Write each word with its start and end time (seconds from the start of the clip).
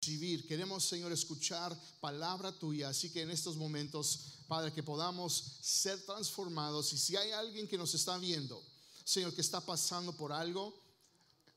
recibir, 0.00 0.46
queremos, 0.46 0.84
Señor, 0.84 1.12
escuchar 1.12 1.78
palabra 2.00 2.58
tuya. 2.58 2.88
Así 2.88 3.10
que 3.10 3.20
en 3.20 3.30
estos 3.30 3.56
momentos, 3.56 4.38
Padre, 4.48 4.72
que 4.72 4.82
podamos 4.82 5.58
ser 5.60 6.00
transformados. 6.06 6.92
Y 6.94 6.98
si 6.98 7.16
hay 7.16 7.32
alguien 7.32 7.68
que 7.68 7.76
nos 7.76 7.94
está 7.94 8.16
viendo, 8.16 8.62
Señor, 9.04 9.34
que 9.34 9.42
está 9.42 9.60
pasando 9.60 10.16
por 10.16 10.32
algo, 10.32 10.74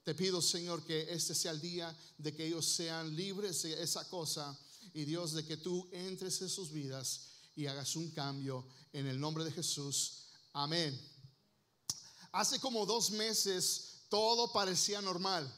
te 0.04 0.14
pido, 0.14 0.42
Señor, 0.42 0.84
que 0.84 1.14
este 1.14 1.34
sea 1.34 1.52
el 1.52 1.62
día 1.62 1.98
de 2.18 2.36
que 2.36 2.48
ellos 2.48 2.66
sean 2.66 3.16
libres 3.16 3.64
de 3.64 3.82
esa 3.82 4.10
cosa. 4.10 4.58
Y 4.94 5.06
Dios, 5.06 5.32
de 5.32 5.46
que 5.46 5.56
tú 5.56 5.88
entres 5.94 6.42
en 6.42 6.50
sus 6.50 6.70
vidas 6.70 7.22
y 7.56 7.68
hagas 7.68 7.96
un 7.96 8.12
cambio 8.12 8.66
en 8.92 9.08
el 9.08 9.20
nombre 9.20 9.46
de 9.46 9.52
Jesús. 9.52 10.26
Amén. 10.52 11.00
Hace 12.34 12.60
como 12.60 12.86
dos 12.86 13.12
meses 13.12 14.02
todo 14.10 14.52
parecía 14.52 15.02
normal. 15.02 15.50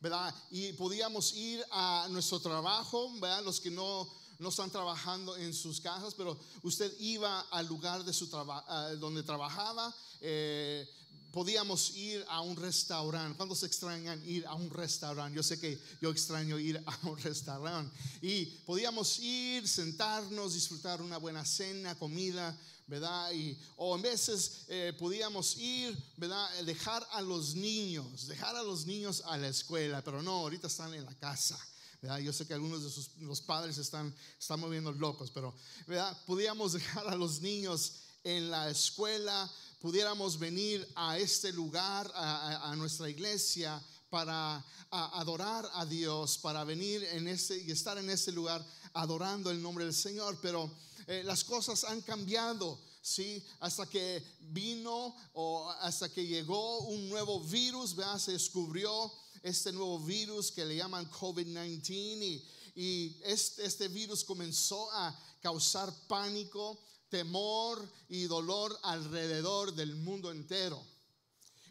¿Verdad? 0.00 0.34
Y 0.50 0.72
podíamos 0.72 1.34
ir 1.34 1.64
a 1.70 2.06
nuestro 2.10 2.40
trabajo, 2.40 3.10
¿verdad? 3.20 3.44
Los 3.44 3.60
que 3.60 3.70
no, 3.70 4.08
no 4.38 4.48
están 4.48 4.70
trabajando 4.70 5.36
en 5.36 5.52
sus 5.52 5.80
casas, 5.80 6.14
pero 6.14 6.38
usted 6.62 6.92
iba 6.98 7.40
al 7.50 7.66
lugar 7.66 8.04
de 8.04 8.12
su 8.12 8.28
trabajo, 8.28 8.96
donde 8.96 9.22
trabajaba. 9.22 9.94
Eh, 10.20 10.88
podíamos 11.32 11.94
ir 11.96 12.24
a 12.28 12.40
un 12.40 12.56
restaurante. 12.56 13.36
¿Cuántos 13.36 13.62
extrañan 13.62 14.22
ir 14.28 14.46
a 14.46 14.54
un 14.54 14.70
restaurante? 14.70 15.36
Yo 15.36 15.42
sé 15.42 15.58
que 15.58 15.78
yo 16.00 16.10
extraño 16.10 16.58
ir 16.58 16.82
a 16.86 17.08
un 17.08 17.18
restaurante. 17.18 17.96
Y 18.22 18.46
podíamos 18.66 19.18
ir, 19.20 19.66
sentarnos, 19.68 20.54
disfrutar 20.54 21.02
una 21.02 21.18
buena 21.18 21.44
cena, 21.44 21.98
comida, 21.98 22.58
¿verdad? 22.86 23.32
Y, 23.32 23.56
o 23.76 23.94
en 23.94 24.02
veces 24.02 24.62
eh, 24.68 24.92
podíamos 24.98 25.56
ir, 25.56 25.96
¿verdad? 26.16 26.48
Dejar 26.64 27.06
a 27.12 27.22
los 27.22 27.54
niños, 27.54 28.26
dejar 28.26 28.56
a 28.56 28.62
los 28.62 28.86
niños 28.86 29.22
a 29.26 29.36
la 29.36 29.48
escuela, 29.48 30.02
pero 30.02 30.22
no, 30.22 30.32
ahorita 30.32 30.66
están 30.66 30.92
en 30.94 31.04
la 31.04 31.14
casa. 31.14 31.58
¿verdad? 32.02 32.18
Yo 32.18 32.32
sé 32.32 32.46
que 32.46 32.54
algunos 32.54 32.82
de 32.82 32.90
sus, 32.90 33.10
los 33.18 33.42
padres 33.42 33.76
están, 33.78 34.14
están 34.38 34.58
moviendo 34.58 34.90
locos, 34.92 35.30
pero 35.30 35.54
¿verdad? 35.86 36.16
podíamos 36.26 36.72
dejar 36.72 37.06
a 37.08 37.14
los 37.14 37.40
niños 37.40 37.92
en 38.24 38.50
la 38.50 38.70
escuela, 38.70 39.50
pudiéramos 39.80 40.38
venir 40.38 40.86
a 40.94 41.18
este 41.18 41.52
lugar, 41.52 42.10
a, 42.14 42.74
nuestra 42.76 43.08
iglesia, 43.08 43.82
para 44.10 44.64
adorar 44.90 45.68
a 45.74 45.86
Dios, 45.86 46.38
para 46.38 46.64
venir 46.64 47.02
en 47.12 47.28
ese 47.28 47.58
y 47.58 47.70
estar 47.70 47.96
en 47.96 48.10
ese 48.10 48.32
lugar 48.32 48.64
adorando 48.92 49.50
el 49.50 49.62
nombre 49.62 49.84
del 49.84 49.94
Señor, 49.94 50.38
pero 50.42 50.70
eh, 51.06 51.22
las 51.24 51.44
cosas 51.44 51.84
han 51.84 52.02
cambiado. 52.02 52.78
¿sí? 53.00 53.42
Hasta 53.60 53.86
que 53.86 54.22
vino 54.40 55.16
o 55.32 55.70
hasta 55.80 56.08
que 56.08 56.26
llegó 56.26 56.80
un 56.80 57.08
nuevo 57.08 57.40
virus, 57.40 57.96
se 58.18 58.32
descubrió 58.32 59.12
este 59.42 59.72
nuevo 59.72 59.98
virus 60.00 60.52
que 60.52 60.64
le 60.64 60.76
llaman 60.76 61.10
COVID-19 61.10 62.22
y, 62.22 62.44
y 62.74 63.20
este, 63.24 63.64
este, 63.64 63.88
virus 63.88 64.24
comenzó 64.24 64.90
a 64.92 65.18
causar 65.40 65.92
pánico, 66.06 66.78
temor 67.10 67.86
y 68.08 68.24
dolor 68.24 68.78
alrededor 68.82 69.74
del 69.74 69.94
mundo 69.96 70.30
entero. 70.30 70.82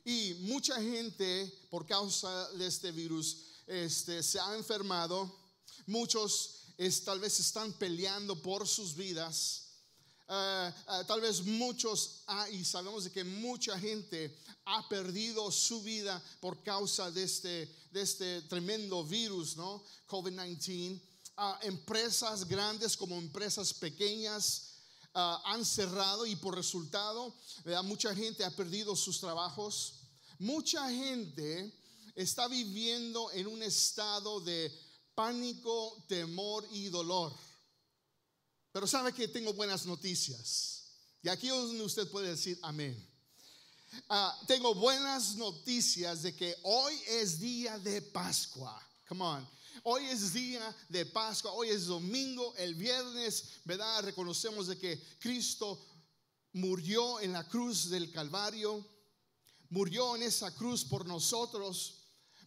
Y 0.05 0.35
mucha 0.41 0.75
gente 0.81 1.51
por 1.69 1.85
causa 1.85 2.49
de 2.51 2.67
este 2.67 2.91
virus 2.91 3.45
este, 3.67 4.23
se 4.23 4.39
ha 4.39 4.55
enfermado, 4.55 5.31
muchos 5.85 6.59
tal 7.03 7.19
vez 7.19 7.39
están 7.39 7.73
peleando 7.73 8.41
por 8.41 8.67
sus 8.67 8.95
vidas. 8.95 9.65
Eh, 10.27 10.73
eh, 10.87 11.03
tal 11.07 11.21
vez 11.21 11.41
muchos, 11.41 12.23
y 12.51 12.63
sabemos 12.63 13.09
que 13.09 13.23
mucha 13.23 13.77
gente 13.79 14.37
ha 14.65 14.87
perdido 14.87 15.51
su 15.51 15.81
vida 15.81 16.21
por 16.39 16.63
causa 16.63 17.11
de 17.11 17.23
este, 17.23 17.75
de 17.91 18.01
este 18.01 18.41
tremendo 18.43 19.03
virus, 19.03 19.57
¿no? 19.57 19.83
COVID-19. 20.07 21.01
Ah, 21.35 21.57
empresas 21.63 22.45
grandes 22.45 22.97
como 22.97 23.15
empresas 23.15 23.73
pequeñas 23.73 24.68
ah, 25.13 25.41
han 25.45 25.65
cerrado 25.65 26.25
y 26.25 26.35
por 26.35 26.55
resultado 26.55 27.35
mucha 27.83 28.15
gente 28.15 28.43
ha 28.43 28.55
perdido 28.55 28.95
sus 28.95 29.19
trabajos. 29.19 29.95
Mucha 30.39 30.89
gente 30.89 31.73
está 32.15 32.47
viviendo 32.47 33.31
en 33.31 33.47
un 33.47 33.61
estado 33.61 34.39
de 34.41 34.71
pánico, 35.15 36.03
temor 36.07 36.65
y 36.71 36.89
dolor. 36.89 37.33
Pero 38.71 38.87
sabe 38.87 39.13
que 39.13 39.27
tengo 39.27 39.53
buenas 39.53 39.85
noticias. 39.85 40.91
Y 41.21 41.29
aquí 41.29 41.51
usted 41.51 42.09
puede 42.09 42.29
decir 42.29 42.57
amén. 42.61 43.05
Ah, 44.07 44.39
tengo 44.47 44.75
buenas 44.75 45.35
noticias 45.35 46.21
de 46.21 46.35
que 46.35 46.55
hoy 46.63 46.93
es 47.07 47.39
día 47.39 47.77
de 47.79 48.01
Pascua. 48.01 48.81
Come 49.07 49.23
on. 49.23 49.58
Hoy 49.83 50.05
es 50.05 50.33
día 50.33 50.75
de 50.89 51.05
Pascua, 51.05 51.51
hoy 51.51 51.69
es 51.69 51.85
domingo, 51.85 52.53
el 52.57 52.75
viernes, 52.75 53.45
¿verdad? 53.65 54.03
Reconocemos 54.03 54.67
de 54.67 54.77
que 54.77 55.01
Cristo 55.19 55.79
murió 56.53 57.19
en 57.19 57.33
la 57.33 57.47
cruz 57.47 57.89
del 57.89 58.11
Calvario, 58.11 58.85
murió 59.69 60.15
en 60.15 60.23
esa 60.23 60.53
cruz 60.53 60.83
por 60.83 61.05
nosotros. 61.05 61.95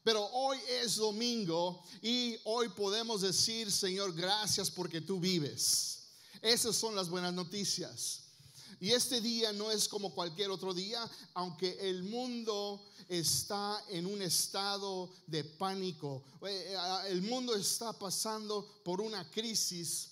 Pero 0.04 0.24
hoy 0.32 0.58
es 0.68 0.96
domingo 0.96 1.84
y 2.00 2.36
hoy 2.44 2.68
podemos 2.70 3.20
decir, 3.20 3.70
Señor, 3.70 4.12
gracias 4.12 4.70
porque 4.70 5.00
tú 5.00 5.20
vives. 5.20 6.08
Esas 6.40 6.74
son 6.74 6.96
las 6.96 7.08
buenas 7.08 7.32
noticias. 7.32 8.21
Y 8.82 8.91
este 8.91 9.20
día 9.20 9.53
no 9.53 9.70
es 9.70 9.87
como 9.87 10.12
cualquier 10.12 10.50
otro 10.50 10.75
día, 10.75 11.09
aunque 11.34 11.88
el 11.88 12.03
mundo 12.03 12.84
está 13.09 13.81
en 13.88 14.06
un 14.06 14.20
estado 14.22 15.09
de 15.28 15.44
pánico. 15.44 16.25
Eh, 16.43 16.75
eh, 16.75 16.76
el 17.10 17.22
mundo 17.22 17.54
está 17.54 17.93
pasando 17.93 18.82
por 18.84 19.00
una 19.00 19.31
crisis. 19.31 20.09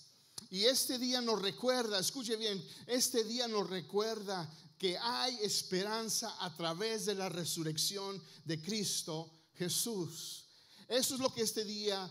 Y 0.49 0.63
este 0.63 0.97
día 0.97 1.19
nos 1.19 1.41
recuerda, 1.41 1.99
escuche 1.99 2.37
bien, 2.37 2.65
este 2.87 3.25
día 3.25 3.45
nos 3.49 3.69
recuerda 3.69 4.49
que 4.77 4.97
hay 4.97 5.37
esperanza 5.41 6.33
a 6.39 6.55
través 6.55 7.05
de 7.05 7.15
la 7.15 7.27
resurrección 7.27 8.23
de 8.45 8.61
Cristo 8.61 9.49
Jesús. 9.55 10.45
Eso 10.87 11.15
es 11.15 11.19
lo 11.19 11.33
que 11.33 11.41
este 11.41 11.65
día, 11.65 12.09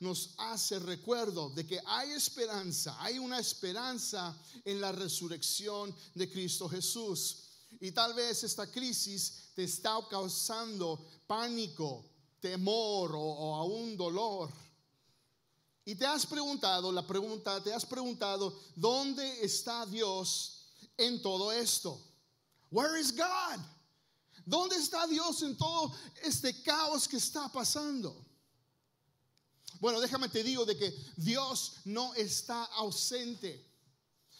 Nos 0.00 0.34
hace 0.38 0.78
recuerdo 0.78 1.50
de 1.50 1.66
que 1.66 1.80
hay 1.84 2.12
esperanza, 2.12 2.96
hay 2.98 3.18
una 3.18 3.38
esperanza 3.38 4.34
en 4.64 4.80
la 4.80 4.92
resurrección 4.92 5.94
de 6.14 6.30
Cristo 6.30 6.68
Jesús. 6.68 7.38
Y 7.80 7.92
tal 7.92 8.14
vez 8.14 8.44
esta 8.44 8.70
crisis 8.70 9.50
te 9.54 9.64
está 9.64 9.98
causando 10.08 11.04
pánico, 11.26 12.04
temor 12.40 13.14
o, 13.14 13.20
o 13.20 13.54
aún 13.56 13.96
dolor. 13.96 14.50
Y 15.84 15.96
te 15.96 16.06
has 16.06 16.24
preguntado, 16.24 16.92
la 16.92 17.06
pregunta, 17.06 17.62
te 17.62 17.74
has 17.74 17.84
preguntado, 17.84 18.58
¿dónde 18.76 19.44
está 19.44 19.84
Dios 19.86 20.68
en 20.96 21.20
todo 21.20 21.50
esto? 21.52 22.00
Where 22.70 22.98
is 22.98 23.14
God? 23.14 23.60
¿Dónde 24.46 24.76
está 24.76 25.06
Dios 25.06 25.42
en 25.42 25.56
todo 25.56 25.92
este 26.22 26.62
caos 26.62 27.06
que 27.06 27.16
está 27.16 27.48
pasando? 27.48 28.31
Bueno, 29.82 30.00
déjame 30.00 30.28
te 30.28 30.44
digo 30.44 30.64
de 30.64 30.76
que 30.76 30.96
Dios 31.16 31.72
no 31.86 32.14
está 32.14 32.62
ausente. 32.66 33.68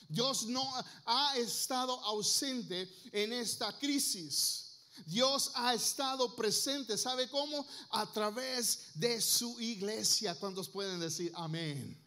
Dios 0.09 0.45
no 0.45 0.63
ha 1.05 1.37
estado 1.37 1.99
ausente 2.05 2.89
en 3.11 3.33
esta 3.33 3.77
crisis. 3.77 4.79
Dios 5.05 5.51
ha 5.57 5.75
estado 5.75 6.37
presente, 6.37 6.97
¿sabe 6.97 7.29
cómo? 7.29 7.67
A 7.91 8.07
través 8.13 8.93
de 8.95 9.21
su 9.21 9.61
iglesia. 9.61 10.37
¿Cuántos 10.37 10.69
pueden 10.69 11.01
decir 11.01 11.33
amén? 11.35 12.01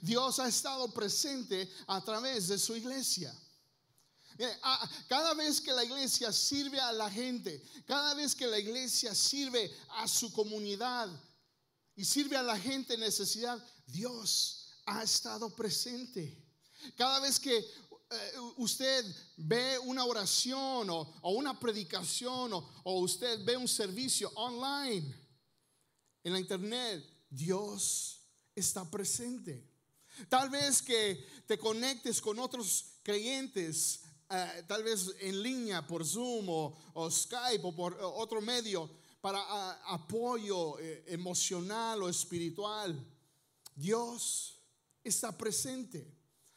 Dios 0.00 0.38
ha 0.38 0.46
estado 0.46 0.94
presente 0.94 1.68
a 1.88 2.00
través 2.04 2.46
de 2.46 2.56
su 2.56 2.76
iglesia. 2.76 3.34
Cada 5.08 5.34
vez 5.34 5.60
que 5.60 5.72
la 5.72 5.82
iglesia 5.82 6.32
sirve 6.32 6.78
a 6.78 6.92
la 6.92 7.10
gente, 7.10 7.60
cada 7.84 8.14
vez 8.14 8.32
que 8.32 8.46
la 8.46 8.60
iglesia 8.60 9.12
sirve 9.12 9.76
a 9.88 10.06
su 10.06 10.32
comunidad 10.32 11.10
y 12.00 12.04
sirve 12.06 12.34
a 12.34 12.42
la 12.42 12.58
gente 12.58 12.94
en 12.94 13.00
necesidad, 13.00 13.62
Dios 13.86 14.70
ha 14.86 15.02
estado 15.02 15.54
presente. 15.54 16.34
Cada 16.96 17.20
vez 17.20 17.38
que 17.38 17.58
eh, 17.58 18.32
usted 18.56 19.04
ve 19.36 19.78
una 19.80 20.06
oración 20.06 20.88
o, 20.88 21.20
una 21.24 21.60
predicación 21.60 22.54
o 22.54 23.00
usted 23.00 23.44
ve 23.44 23.54
un 23.54 23.68
servicio 23.68 24.32
online 24.34 25.14
en 26.24 26.32
la 26.32 26.40
internet, 26.40 27.04
Dios 27.28 28.22
está 28.54 28.90
presente. 28.90 29.68
Tal 30.30 30.48
vez 30.48 30.80
que 30.80 31.22
te 31.46 31.58
conectes 31.58 32.18
con 32.18 32.38
otros 32.38 32.94
creyentes 33.02 34.04
eh, 34.32 34.62
tal 34.66 34.84
vez 34.84 35.16
en 35.18 35.42
línea 35.42 35.84
por 35.84 36.06
Zoom 36.06 36.48
o, 36.48 37.10
Skype 37.10 37.66
o 37.66 37.74
por 37.74 37.98
otro 38.00 38.40
medio 38.40 38.88
para 39.20 39.72
apoyo 39.92 40.78
eh, 40.78 41.04
emocional 41.08 42.02
o 42.02 42.08
espiritual. 42.08 42.96
Dios 43.74 44.58
está 45.04 45.36
presente. 45.36 46.06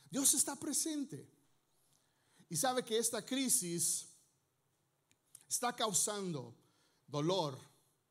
Dios 0.09 0.33
está 0.33 0.55
presente. 0.55 1.29
Y 2.49 2.55
sabe 2.55 2.83
que 2.83 2.97
esta 2.97 3.25
crisis 3.25 4.07
está 5.47 5.75
causando 5.75 6.55
dolor 7.07 7.57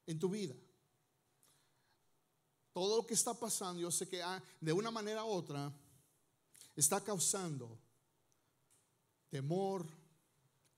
en 0.06 0.19
tu 0.19 0.28
vida. 0.28 0.55
todo 2.72 2.96
lo 2.96 3.06
que 3.06 3.14
está 3.14 3.34
pasando, 3.34 3.81
yo 3.81 3.90
sé 3.90 4.08
que 4.08 4.22
ah, 4.22 4.43
de 4.58 4.72
una 4.72 4.90
manera 4.90 5.25
u 5.25 5.28
otra 5.28 5.70
está 6.75 7.02
causando 7.02 7.78
temor, 9.28 9.87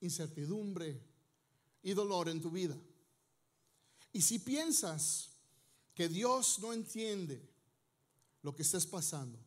incertidumbre 0.00 1.00
y 1.82 1.92
dolor 1.92 2.28
en 2.28 2.40
tu 2.40 2.50
vida. 2.50 2.76
Y 4.14 4.22
si 4.22 4.38
piensas 4.38 5.28
que 5.92 6.08
Dios 6.08 6.60
no 6.60 6.72
entiende 6.72 7.42
lo 8.42 8.54
que 8.54 8.62
estés 8.62 8.86
pasando, 8.86 9.44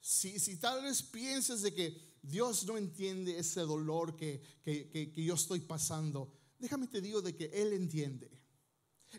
si, 0.00 0.40
si 0.40 0.56
tal 0.56 0.82
vez 0.82 1.02
pienses 1.02 1.60
de 1.60 1.74
que 1.74 2.16
Dios 2.22 2.64
no 2.64 2.78
entiende 2.78 3.38
ese 3.38 3.60
dolor 3.60 4.16
que, 4.16 4.42
que, 4.64 5.12
que 5.12 5.22
yo 5.22 5.34
estoy 5.34 5.60
pasando, 5.60 6.32
déjame 6.58 6.86
te 6.86 7.02
digo 7.02 7.20
de 7.20 7.36
que 7.36 7.44
Él 7.52 7.74
entiende. 7.74 8.30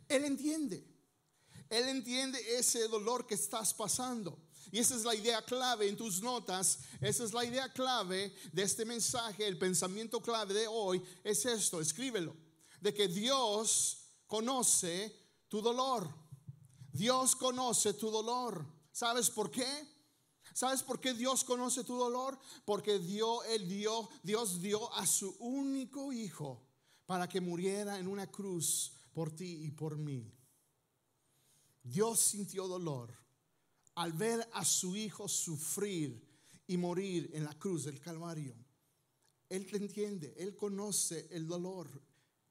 Él 0.07 0.25
entiende. 0.25 0.84
Él 1.69 1.88
entiende 1.88 2.40
ese 2.57 2.88
dolor 2.88 3.28
que 3.28 3.36
estás 3.36 3.72
pasando. 3.75 4.50
Y 4.72 4.80
esa 4.80 4.95
es 4.95 5.04
la 5.04 5.13
idea 5.13 5.45
clave 5.45 5.88
en 5.88 5.95
tus 5.95 6.24
notas. 6.24 6.80
Esa 7.00 7.24
es 7.24 7.34
la 7.34 7.45
idea 7.45 7.72
clave 7.72 8.34
de 8.52 8.63
este 8.63 8.84
mensaje. 8.84 9.45
El 9.45 9.60
pensamiento 9.60 10.19
clave 10.24 10.56
de 10.56 10.68
hoy 10.68 11.04
es 11.24 11.45
esto. 11.45 11.80
Escríbelo. 11.80 12.36
De 12.81 12.95
que 12.95 13.07
Dios 13.07 13.99
conoce 14.30 15.14
tu 15.50 15.60
dolor. 15.60 16.08
Dios 16.94 17.36
conoce 17.36 17.94
tu 17.96 18.10
dolor. 18.10 18.64
¿Sabes 18.92 19.30
por 19.30 19.50
qué? 19.50 19.68
¿Sabes 20.54 20.84
por 20.84 21.00
qué 21.00 21.14
Dios 21.14 21.44
conoce 21.44 21.84
tu 21.84 21.98
dolor? 21.98 22.40
Porque 22.64 23.00
dio, 23.00 23.44
él 23.44 23.68
dio, 23.68 24.08
Dios 24.24 24.62
dio 24.62 24.94
a 24.94 25.06
su 25.06 25.36
único 25.40 26.14
hijo 26.14 26.64
para 27.06 27.28
que 27.28 27.42
muriera 27.42 27.98
en 27.98 28.08
una 28.08 28.28
cruz 28.28 28.94
por 29.14 29.36
ti 29.36 29.66
y 29.66 29.72
por 29.72 29.98
mí. 29.98 30.31
Dios 31.81 32.20
sintió 32.20 32.68
dolor 32.68 33.12
al 33.96 34.14
ver 34.14 34.48
a 34.54 34.64
su 34.64 34.96
hijo 34.96 35.28
sufrir 35.28 36.24
y 36.68 36.78
morir 36.78 37.31
en 37.34 37.46
la 37.46 37.58
cruz 37.58 37.86
del 37.86 38.00
Calvario. 38.00 38.56
Él 39.50 39.66
te 39.66 39.78
entiende, 39.78 40.36
Él 40.38 40.56
conoce 40.56 41.28
el 41.31 41.48
dolor, 41.48 41.90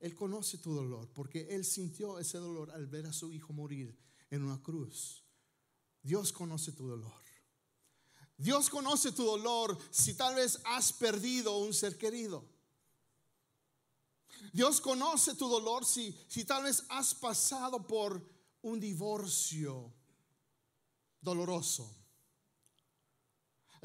Él 0.00 0.14
conoce 0.14 0.58
tu 0.58 0.74
dolor, 0.74 1.08
porque 1.12 1.48
Él 1.50 1.64
sintió 1.64 2.18
ese 2.18 2.38
dolor 2.38 2.70
al 2.70 2.86
ver 2.86 3.06
a 3.06 3.12
su 3.12 3.32
hijo 3.32 3.52
morir 3.52 3.98
en 4.30 4.42
una 4.42 4.62
cruz. 4.62 5.24
Dios 6.02 6.32
conoce 6.32 6.72
tu 6.72 6.86
dolor. 6.86 7.28
Dios 8.36 8.70
conoce 8.70 9.10
tu 9.10 9.24
dolor 9.24 9.76
si 9.90 10.14
tal 10.14 10.36
vez 10.36 10.60
has 10.64 10.92
perdido 10.92 11.58
un 11.58 11.74
ser 11.74 11.98
querido. 11.98 12.44
Dios 14.52 14.80
conoce 14.80 15.34
tu 15.34 15.48
dolor 15.48 15.84
si, 15.84 16.16
si 16.28 16.44
tal 16.44 16.62
vez 16.62 16.84
has 16.88 17.14
pasado 17.14 17.84
por 17.84 18.24
un 18.62 18.78
divorcio 18.78 19.92
doloroso. 21.20 21.92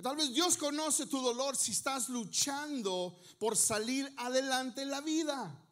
Tal 0.01 0.15
vez 0.15 0.33
Dios 0.33 0.57
conoce 0.57 1.07
tu 1.07 1.19
dolor 1.19 1.55
si 1.55 1.71
estás 1.71 2.09
luchando 2.09 3.19
por 3.39 3.55
salir 3.55 4.11
adelante 4.17 4.83
en 4.83 4.89
la 4.89 5.01
vida. 5.01 5.62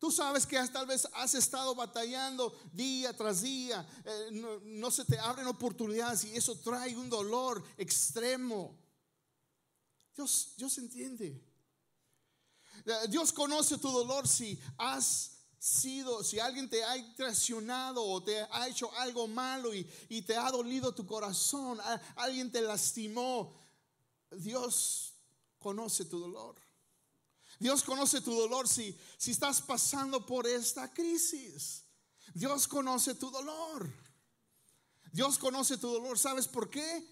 Tú 0.00 0.10
sabes 0.10 0.46
que 0.46 0.56
tal 0.68 0.86
vez 0.86 1.06
has 1.12 1.34
estado 1.34 1.74
batallando 1.74 2.58
día 2.72 3.14
tras 3.14 3.42
día, 3.42 3.86
eh, 4.02 4.58
no, 4.64 4.90
se 4.90 5.04
te 5.04 5.18
abren 5.18 5.46
oportunidades 5.46 6.24
y 6.24 6.34
eso 6.34 6.58
trae 6.58 6.96
un 6.96 7.10
dolor 7.10 7.62
extremo. 7.76 8.74
Dios, 10.16 10.54
Dios 10.56 10.78
entiende. 10.78 11.44
Eh, 12.86 13.08
Dios 13.10 13.30
conoce 13.30 13.76
tu 13.76 13.90
dolor 13.90 14.26
si 14.26 14.58
has 14.78 15.32
sido, 15.58 16.24
si 16.24 16.38
alguien 16.38 16.70
te 16.70 16.82
ha 16.82 17.14
traicionado 17.14 18.02
o 18.02 18.22
te 18.22 18.40
ha 18.40 18.68
hecho 18.68 18.90
algo 18.96 19.28
malo 19.28 19.74
y, 19.74 19.86
y 20.08 20.22
te 20.22 20.34
ha 20.34 20.50
dolido 20.50 20.94
tu 20.94 21.04
corazón, 21.04 21.78
alguien 22.16 22.50
te 22.50 22.62
lastimó, 22.62 23.54
Dios 24.30 25.12
conoce 25.58 26.06
tu 26.06 26.20
dolor. 26.20 26.69
Dios 27.60 27.84
conoce 27.84 28.22
tu 28.22 28.34
dolor 28.34 28.66
si, 28.66 28.98
si 29.18 29.32
estás 29.32 29.60
pasando 29.60 30.24
por 30.24 30.46
esta 30.46 30.90
crisis. 30.92 31.84
Dios 32.32 32.66
conoce 32.66 33.14
tu 33.14 33.30
dolor. 33.30 33.92
Dios 35.12 35.36
conoce 35.36 35.76
tu 35.76 35.90
dolor. 35.90 36.18
¿Sabes 36.18 36.48
por 36.48 36.70
qué? 36.70 37.06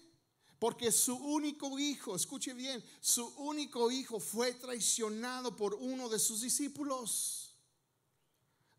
Porque 0.57 0.91
su 0.91 1.15
único 1.15 1.77
hijo, 1.77 2.15
escuche 2.15 2.55
bien, 2.55 2.83
su 2.99 3.27
único 3.37 3.91
hijo 3.91 4.19
fue 4.19 4.53
traicionado 4.53 5.55
por 5.55 5.75
uno 5.75 6.09
de 6.09 6.17
sus 6.17 6.41
discípulos. 6.41 7.55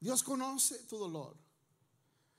Dios 0.01 0.25
conoce 0.25 0.77
tu 0.81 0.99
dolor. 0.99 1.37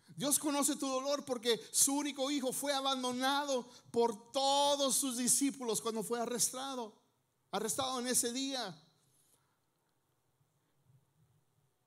Dios 0.08 0.40
conoce 0.40 0.76
tu 0.76 0.88
dolor 0.88 1.24
porque 1.24 1.58
su 1.72 1.94
único 1.94 2.30
hijo 2.30 2.52
fue 2.52 2.74
abandonado 2.74 3.66
por 3.92 4.34
todos 4.34 4.94
sus 4.94 5.16
discípulos 5.16 5.80
cuando 5.80 6.04
fue 6.04 6.20
arrestado, 6.20 6.94
arrestado 7.50 7.98
en 8.02 8.08
ese 8.08 8.34
día. 8.34 8.78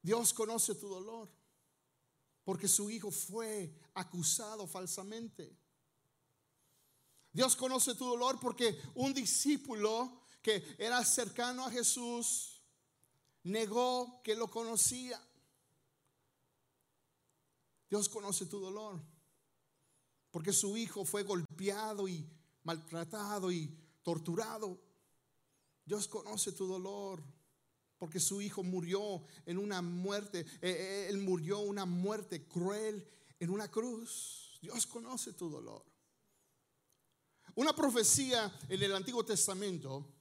Dios 0.04 0.34
conoce 0.34 0.74
tu 0.74 0.86
dolor 0.86 1.30
porque 2.44 2.68
su 2.68 2.90
hijo 2.90 3.10
fue 3.10 3.74
acusado 3.94 4.66
falsamente. 4.66 5.56
Dios 7.32 7.56
conoce 7.56 7.94
tu 7.94 8.04
dolor 8.04 8.38
porque 8.38 8.78
un 8.96 9.14
discípulo 9.14 10.26
que 10.42 10.76
era 10.78 11.02
cercano 11.06 11.64
a 11.64 11.70
Jesús 11.70 12.60
negó 13.44 14.20
que 14.22 14.36
lo 14.36 14.50
conocía. 14.50 15.18
Dios 17.88 18.10
conoce 18.10 18.44
tu 18.44 18.60
dolor. 18.60 19.00
Porque 20.30 20.52
su 20.52 20.76
hijo 20.76 21.06
fue 21.06 21.22
golpeado 21.22 22.06
y 22.08 22.28
maltratado 22.62 23.50
y 23.50 23.74
torturado. 24.02 24.78
Dios 25.86 26.06
conoce 26.08 26.52
tu 26.52 26.66
dolor. 26.66 27.24
Porque 27.98 28.20
su 28.20 28.40
hijo 28.40 28.62
murió 28.62 29.24
en 29.46 29.58
una 29.58 29.82
muerte. 29.82 30.40
Eh, 30.40 30.46
eh, 30.62 31.06
él 31.08 31.18
murió 31.18 31.60
una 31.60 31.84
muerte 31.84 32.46
cruel 32.46 33.08
en 33.38 33.50
una 33.50 33.70
cruz. 33.70 34.58
Dios 34.60 34.86
conoce 34.86 35.32
tu 35.32 35.48
dolor. 35.48 35.84
Una 37.54 37.74
profecía 37.74 38.52
en 38.68 38.82
el 38.82 38.94
Antiguo 38.94 39.24
Testamento 39.24 40.12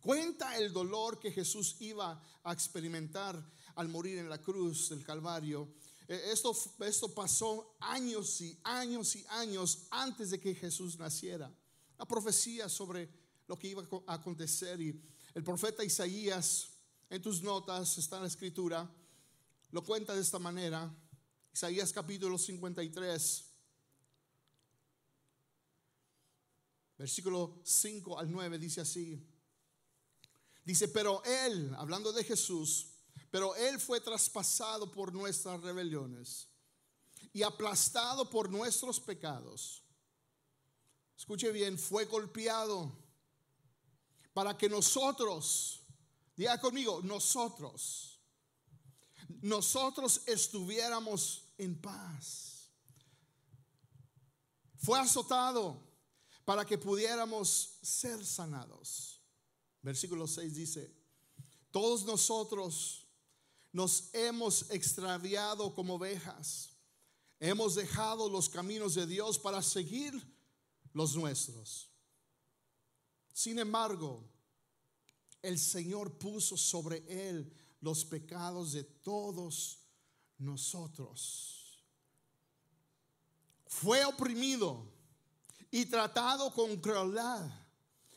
cuenta 0.00 0.56
el 0.58 0.72
dolor 0.72 1.20
que 1.20 1.30
Jesús 1.30 1.76
iba 1.80 2.22
a 2.42 2.52
experimentar 2.52 3.40
al 3.76 3.88
morir 3.88 4.18
en 4.18 4.28
la 4.28 4.42
cruz 4.42 4.88
del 4.88 5.04
Calvario 5.04 5.72
eh, 6.10 6.32
esto, 6.32 6.56
esto 6.80 7.14
pasó 7.14 7.76
años 7.78 8.40
y 8.40 8.58
años 8.64 9.14
y 9.14 9.24
años 9.28 9.86
antes 9.90 10.30
de 10.30 10.40
que 10.40 10.56
Jesús 10.56 10.98
naciera. 10.98 11.54
La 11.96 12.04
profecía 12.04 12.68
sobre 12.68 13.08
lo 13.46 13.56
que 13.56 13.68
iba 13.68 13.86
a 14.08 14.14
acontecer 14.14 14.80
y 14.80 15.00
el 15.34 15.44
profeta 15.44 15.84
Isaías, 15.84 16.68
en 17.10 17.20
tus 17.20 17.42
notas 17.42 17.98
está 17.98 18.16
en 18.16 18.22
la 18.22 18.28
escritura, 18.28 18.90
lo 19.72 19.84
cuenta 19.84 20.14
de 20.14 20.22
esta 20.22 20.38
manera. 20.38 20.90
Isaías 21.52 21.92
capítulo 21.92 22.38
53, 22.38 23.44
versículo 26.96 27.60
5 27.64 28.18
al 28.18 28.30
9 28.30 28.58
dice 28.58 28.80
así. 28.80 29.26
Dice, 30.64 30.88
pero 30.88 31.22
él, 31.24 31.74
hablando 31.76 32.12
de 32.12 32.24
Jesús, 32.24 32.90
pero 33.30 33.54
Él 33.54 33.78
fue 33.80 34.00
traspasado 34.00 34.90
por 34.90 35.12
nuestras 35.12 35.60
rebeliones 35.60 36.48
y 37.32 37.42
aplastado 37.42 38.28
por 38.28 38.50
nuestros 38.50 38.98
pecados. 38.98 39.84
Escuche 41.16 41.52
bien, 41.52 41.78
fue 41.78 42.06
golpeado 42.06 42.92
para 44.32 44.56
que 44.56 44.68
nosotros, 44.68 45.79
diga 46.40 46.58
conmigo, 46.58 47.02
nosotros, 47.02 48.18
nosotros 49.42 50.22
estuviéramos 50.24 51.52
en 51.58 51.78
paz. 51.78 52.70
Fue 54.78 54.98
azotado 54.98 55.86
para 56.46 56.64
que 56.64 56.78
pudiéramos 56.78 57.76
ser 57.82 58.24
sanados. 58.24 59.20
Versículo 59.82 60.26
6 60.26 60.54
dice, 60.54 60.96
todos 61.70 62.06
nosotros 62.06 63.06
nos 63.70 64.08
hemos 64.14 64.70
extraviado 64.70 65.74
como 65.74 65.96
ovejas. 65.96 66.70
Hemos 67.38 67.74
dejado 67.74 68.30
los 68.30 68.48
caminos 68.48 68.94
de 68.94 69.06
Dios 69.06 69.38
para 69.38 69.60
seguir 69.60 70.14
los 70.94 71.14
nuestros. 71.14 71.90
Sin 73.34 73.58
embargo, 73.58 74.26
el 75.42 75.58
Señor 75.58 76.18
puso 76.18 76.56
sobre 76.56 77.04
él 77.08 77.52
los 77.80 78.04
pecados 78.04 78.72
de 78.72 78.84
todos 78.84 79.78
nosotros. 80.38 81.82
Fue 83.66 84.04
oprimido 84.04 84.84
y 85.70 85.86
tratado 85.86 86.52
con 86.52 86.76
crueldad. 86.76 87.48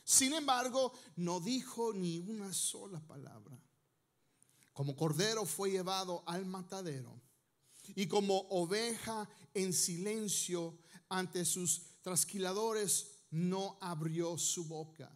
Sin 0.02 0.34
embargo, 0.34 0.92
no 1.16 1.40
dijo 1.40 1.92
ni 1.92 2.18
una 2.18 2.52
sola 2.52 3.00
palabra. 3.00 3.58
Como 4.72 4.96
cordero 4.96 5.46
fue 5.46 5.70
llevado 5.70 6.24
al 6.26 6.44
matadero 6.44 7.20
y 7.94 8.06
como 8.06 8.40
oveja 8.50 9.28
en 9.54 9.72
silencio 9.72 10.76
ante 11.08 11.44
sus 11.44 11.82
trasquiladores, 12.02 13.12
no 13.30 13.78
abrió 13.80 14.36
su 14.36 14.64
boca. 14.64 15.10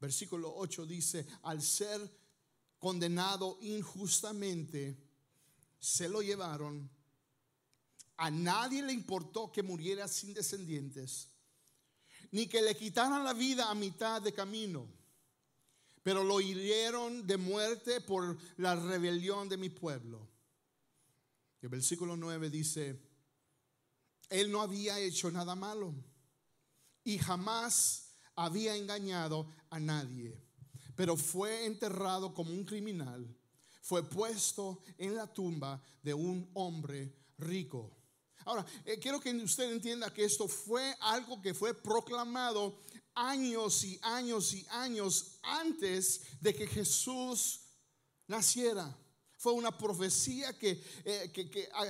Versículo 0.00 0.54
8 0.56 0.86
dice, 0.86 1.26
al 1.42 1.60
ser 1.60 2.00
condenado 2.78 3.58
injustamente, 3.62 4.96
se 5.78 6.08
lo 6.08 6.22
llevaron. 6.22 6.88
A 8.16 8.30
nadie 8.30 8.82
le 8.82 8.92
importó 8.92 9.50
que 9.50 9.62
muriera 9.62 10.08
sin 10.08 10.34
descendientes, 10.34 11.28
ni 12.30 12.46
que 12.46 12.62
le 12.62 12.76
quitaran 12.76 13.24
la 13.24 13.32
vida 13.32 13.70
a 13.70 13.74
mitad 13.74 14.20
de 14.20 14.32
camino, 14.32 14.88
pero 16.02 16.24
lo 16.24 16.40
hirieron 16.40 17.26
de 17.26 17.36
muerte 17.36 18.00
por 18.00 18.36
la 18.56 18.74
rebelión 18.76 19.48
de 19.48 19.56
mi 19.56 19.68
pueblo. 19.68 20.28
El 21.60 21.68
versículo 21.68 22.16
9 22.16 22.50
dice, 22.50 23.00
él 24.28 24.50
no 24.50 24.62
había 24.62 24.98
hecho 24.98 25.30
nada 25.30 25.54
malo 25.54 25.94
y 27.02 27.18
jamás 27.18 28.07
había 28.38 28.76
engañado 28.76 29.50
a 29.68 29.80
nadie, 29.80 30.40
pero 30.94 31.16
fue 31.16 31.66
enterrado 31.66 32.32
como 32.32 32.52
un 32.52 32.64
criminal, 32.64 33.26
fue 33.82 34.08
puesto 34.08 34.80
en 34.96 35.16
la 35.16 35.26
tumba 35.26 35.82
de 36.02 36.14
un 36.14 36.48
hombre 36.54 37.12
rico. 37.38 37.90
Ahora, 38.44 38.64
eh, 38.84 38.98
quiero 38.98 39.20
que 39.20 39.34
usted 39.34 39.72
entienda 39.72 40.14
que 40.14 40.24
esto 40.24 40.46
fue 40.46 40.94
algo 41.00 41.42
que 41.42 41.52
fue 41.52 41.74
proclamado 41.74 42.78
años 43.14 43.82
y 43.82 43.98
años 44.02 44.54
y 44.54 44.64
años 44.70 45.38
antes 45.42 46.22
de 46.40 46.54
que 46.54 46.66
Jesús 46.66 47.62
naciera. 48.28 48.96
Fue 49.36 49.52
una 49.52 49.76
profecía 49.76 50.56
que, 50.56 50.82
eh, 51.04 51.30
que 51.32 51.68
ah, 51.74 51.86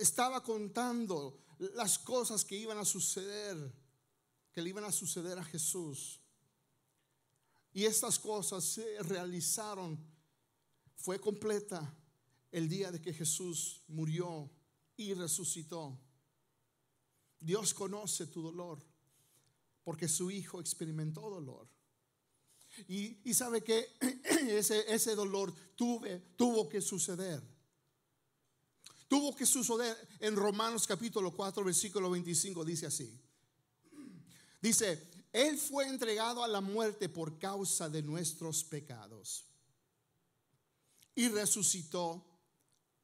estaba 0.00 0.42
contando 0.42 1.38
las 1.74 1.98
cosas 1.98 2.44
que 2.44 2.56
iban 2.56 2.78
a 2.78 2.84
suceder, 2.84 3.81
que 4.52 4.62
le 4.62 4.68
iban 4.68 4.84
a 4.84 4.92
suceder 4.92 5.38
a 5.38 5.44
Jesús. 5.44 6.20
Y 7.72 7.84
estas 7.84 8.18
cosas 8.18 8.64
se 8.64 9.02
realizaron, 9.02 9.98
fue 10.94 11.18
completa 11.18 11.96
el 12.50 12.68
día 12.68 12.92
de 12.92 13.00
que 13.00 13.14
Jesús 13.14 13.82
murió 13.88 14.50
y 14.96 15.14
resucitó. 15.14 15.98
Dios 17.40 17.72
conoce 17.72 18.26
tu 18.26 18.42
dolor 18.42 18.78
porque 19.84 20.06
su 20.06 20.30
Hijo 20.30 20.60
experimentó 20.60 21.28
dolor. 21.30 21.68
Y, 22.88 23.34
sabe 23.34 23.62
que 23.62 23.96
ese, 24.48 24.92
ese 24.92 25.14
dolor 25.14 25.52
tuve, 25.74 26.20
tuvo 26.36 26.68
que 26.68 26.80
suceder. 26.80 27.42
Tuvo 29.08 29.34
que 29.34 29.44
suceder 29.44 29.96
en 30.20 30.36
Romanos 30.36 30.86
capítulo 30.86 31.32
4, 31.32 31.64
versículo 31.64 32.10
25, 32.10 32.64
dice 32.64 32.86
así. 32.86 33.21
Dice, 34.62 35.10
Él 35.32 35.58
fue 35.58 35.88
entregado 35.88 36.44
a 36.44 36.48
la 36.48 36.60
muerte 36.60 37.08
por 37.08 37.38
causa 37.38 37.88
de 37.88 38.00
nuestros 38.00 38.62
pecados 38.62 39.44
y 41.16 41.28
resucitó, 41.28 42.24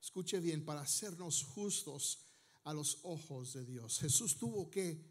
escuche 0.00 0.38
bien, 0.38 0.64
para 0.64 0.82
hacernos 0.82 1.42
justos 1.42 2.20
a 2.62 2.72
los 2.72 3.00
ojos 3.02 3.54
de 3.54 3.64
Dios. 3.64 3.98
Jesús 3.98 4.38
tuvo 4.38 4.70
que 4.70 5.04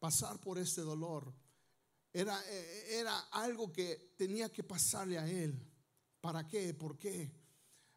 pasar 0.00 0.40
por 0.40 0.58
este 0.58 0.80
dolor. 0.80 1.32
Era, 2.12 2.44
era 2.50 3.16
algo 3.30 3.72
que 3.72 4.14
tenía 4.18 4.52
que 4.52 4.64
pasarle 4.64 5.18
a 5.18 5.30
Él. 5.30 5.56
¿Para 6.20 6.46
qué? 6.48 6.74
¿Por 6.74 6.98
qué? 6.98 7.32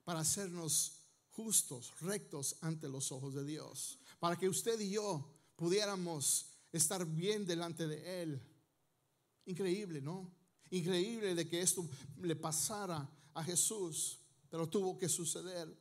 Para 0.04 0.20
hacernos 0.20 1.02
justos, 1.32 1.92
rectos 2.02 2.56
ante 2.62 2.88
los 2.88 3.12
ojos 3.12 3.34
de 3.34 3.44
Dios, 3.44 3.98
para 4.20 4.38
que 4.38 4.48
usted 4.48 4.80
y 4.80 4.92
yo 4.92 5.28
pudiéramos 5.56 6.55
estar 6.78 7.06
bien 7.06 7.46
delante 7.46 7.88
de 7.88 8.22
Él. 8.22 8.42
Increíble, 9.46 10.02
¿no? 10.02 10.32
Increíble 10.72 11.36
de 11.36 11.48
que 11.48 11.62
esto 11.62 11.88
le 12.22 12.36
pasara 12.36 13.10
a 13.34 13.44
Jesús, 13.44 14.20
pero 14.50 14.68
tuvo 14.68 14.98
que 14.98 15.08
suceder. 15.08 15.74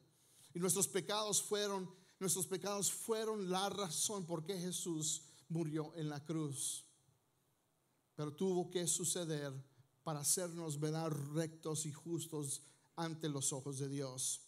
Y 0.53 0.59
nuestros 0.59 0.87
pecados 0.87 1.43
fueron, 1.43 1.91
nuestros 2.21 2.47
pecados 2.47 2.93
fueron 2.93 3.51
la 3.51 3.69
razón 3.71 4.27
por 4.27 4.45
qué 4.45 4.59
Jesús 4.59 5.23
murió 5.49 5.93
en 5.97 6.09
la 6.09 6.25
cruz. 6.25 6.85
Pero 8.15 8.35
tuvo 8.35 8.71
que 8.71 8.87
suceder 8.87 9.53
para 10.03 10.21
hacernos 10.21 10.79
ver 10.79 10.95
rectos 11.33 11.87
y 11.87 11.93
justos 11.93 12.63
ante 12.97 13.29
los 13.29 13.53
ojos 13.53 13.79
de 13.79 13.89
Dios. 13.89 14.43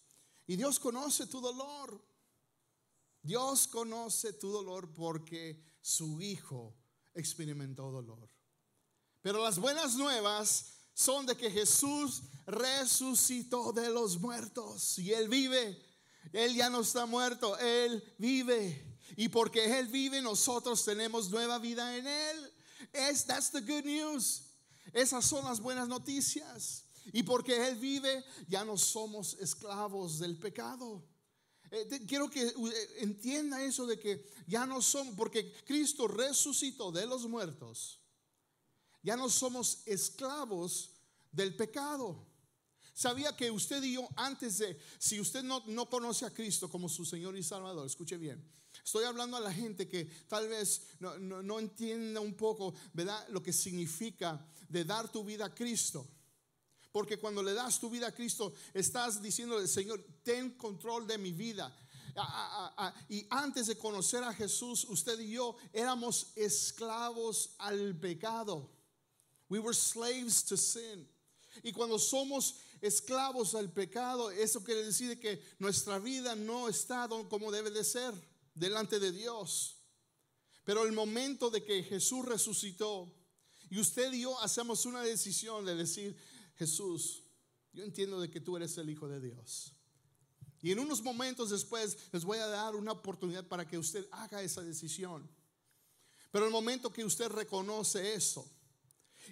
Y 0.46 0.56
Dios 0.56 0.78
conoce 0.78 1.26
tu 1.26 1.40
dolor. 1.40 2.00
Dios 3.22 3.66
conoce 3.66 4.34
tu 4.34 4.50
dolor 4.50 4.92
porque 4.92 5.60
su 5.86 6.20
Hijo 6.20 6.74
experimentó 7.14 7.92
dolor. 7.92 8.28
Pero 9.22 9.44
las 9.44 9.56
buenas 9.56 9.94
nuevas 9.94 10.72
son 10.92 11.26
de 11.26 11.36
que 11.36 11.48
Jesús 11.48 12.22
resucitó 12.44 13.72
de 13.72 13.88
los 13.90 14.18
muertos 14.18 14.98
y 14.98 15.12
Él 15.12 15.28
vive. 15.28 15.80
Él 16.32 16.56
ya 16.56 16.68
no 16.68 16.80
está 16.80 17.06
muerto, 17.06 17.56
Él 17.58 18.02
vive. 18.18 18.98
Y 19.16 19.28
porque 19.28 19.78
Él 19.78 19.86
vive, 19.86 20.20
nosotros 20.20 20.84
tenemos 20.84 21.30
nueva 21.30 21.60
vida 21.60 21.96
en 21.96 22.08
Él. 22.08 22.52
Es, 22.92 23.24
that's 23.24 23.52
the 23.52 23.60
good 23.60 23.84
news. 23.84 24.42
Esas 24.92 25.24
son 25.24 25.44
las 25.44 25.60
buenas 25.60 25.86
noticias. 25.86 26.82
Y 27.12 27.22
porque 27.22 27.68
Él 27.68 27.76
vive, 27.76 28.24
ya 28.48 28.64
no 28.64 28.76
somos 28.76 29.34
esclavos 29.34 30.18
del 30.18 30.36
pecado. 30.36 31.04
Eh, 31.70 32.04
quiero 32.06 32.30
que 32.30 32.42
eh, 32.42 32.54
entienda 32.98 33.62
eso 33.62 33.86
de 33.86 33.98
que 33.98 34.26
ya 34.46 34.66
no 34.66 34.80
somos, 34.80 35.14
porque 35.16 35.52
Cristo 35.64 36.06
resucitó 36.06 36.92
de 36.92 37.06
los 37.06 37.26
muertos, 37.26 37.98
ya 39.02 39.16
no 39.16 39.28
somos 39.28 39.82
esclavos 39.86 40.90
del 41.32 41.54
pecado. 41.54 42.24
Sabía 42.94 43.36
que 43.36 43.50
usted 43.50 43.82
y 43.82 43.94
yo 43.94 44.08
antes 44.16 44.58
de, 44.58 44.78
si 44.98 45.20
usted 45.20 45.42
no, 45.42 45.62
no 45.66 45.88
conoce 45.88 46.24
a 46.24 46.32
Cristo 46.32 46.70
como 46.70 46.88
su 46.88 47.04
Señor 47.04 47.36
y 47.36 47.42
Salvador, 47.42 47.86
escuche 47.86 48.16
bien, 48.16 48.42
estoy 48.82 49.04
hablando 49.04 49.36
a 49.36 49.40
la 49.40 49.52
gente 49.52 49.86
que 49.86 50.06
tal 50.28 50.48
vez 50.48 50.82
no, 51.00 51.18
no 51.18 51.58
entienda 51.58 52.20
un 52.20 52.34
poco, 52.34 52.74
¿verdad? 52.94 53.28
Lo 53.28 53.42
que 53.42 53.52
significa 53.52 54.46
de 54.68 54.84
dar 54.84 55.10
tu 55.10 55.24
vida 55.24 55.46
a 55.46 55.54
Cristo. 55.54 56.06
Porque 56.96 57.18
cuando 57.18 57.42
le 57.42 57.52
das 57.52 57.78
tu 57.78 57.90
vida 57.90 58.06
a 58.06 58.10
Cristo, 58.10 58.54
estás 58.72 59.20
diciéndole, 59.20 59.68
Señor, 59.68 60.02
ten 60.22 60.56
control 60.56 61.06
de 61.06 61.18
mi 61.18 61.30
vida. 61.30 61.70
y 63.10 63.26
antes 63.28 63.66
de 63.66 63.76
conocer 63.76 64.24
a 64.24 64.32
Jesús, 64.32 64.86
usted 64.88 65.20
y 65.20 65.32
yo 65.32 65.58
éramos 65.74 66.32
esclavos 66.34 67.50
al 67.58 67.94
pecado. 68.00 68.70
We 69.50 69.58
were 69.58 69.74
slaves 69.74 70.42
to 70.46 70.56
sin. 70.56 71.06
Y 71.62 71.70
cuando 71.70 71.98
somos 71.98 72.60
esclavos 72.80 73.54
al 73.54 73.70
pecado, 73.70 74.30
eso 74.30 74.64
quiere 74.64 74.82
decir 74.82 75.20
que 75.20 75.42
nuestra 75.58 75.98
vida 75.98 76.34
no 76.34 76.66
está 76.66 77.06
como 77.28 77.52
debe 77.52 77.70
de 77.70 77.84
ser 77.84 78.14
delante 78.54 78.98
de 78.98 79.12
Dios. 79.12 79.76
Pero 80.64 80.86
el 80.86 80.92
momento 80.92 81.50
de 81.50 81.62
que 81.62 81.82
Jesús 81.82 82.24
resucitó 82.24 83.12
y 83.68 83.80
usted 83.80 84.12
y 84.12 84.22
yo 84.22 84.40
hacemos 84.40 84.86
una 84.86 85.02
decisión 85.02 85.64
de 85.64 85.74
decir, 85.74 86.16
Jesús, 86.56 87.22
yo 87.72 87.84
entiendo 87.84 88.20
de 88.20 88.30
que 88.30 88.40
tú 88.40 88.56
eres 88.56 88.76
el 88.78 88.90
Hijo 88.90 89.08
de 89.08 89.20
Dios. 89.20 89.72
Y 90.62 90.72
en 90.72 90.78
unos 90.78 91.02
momentos 91.02 91.50
después 91.50 91.96
les 92.12 92.24
voy 92.24 92.38
a 92.38 92.46
dar 92.46 92.74
una 92.74 92.92
oportunidad 92.92 93.46
para 93.46 93.66
que 93.66 93.78
usted 93.78 94.08
haga 94.10 94.42
esa 94.42 94.62
decisión. 94.62 95.28
Pero 96.30 96.46
el 96.46 96.50
momento 96.50 96.92
que 96.92 97.04
usted 97.04 97.28
reconoce 97.28 98.14
eso 98.14 98.50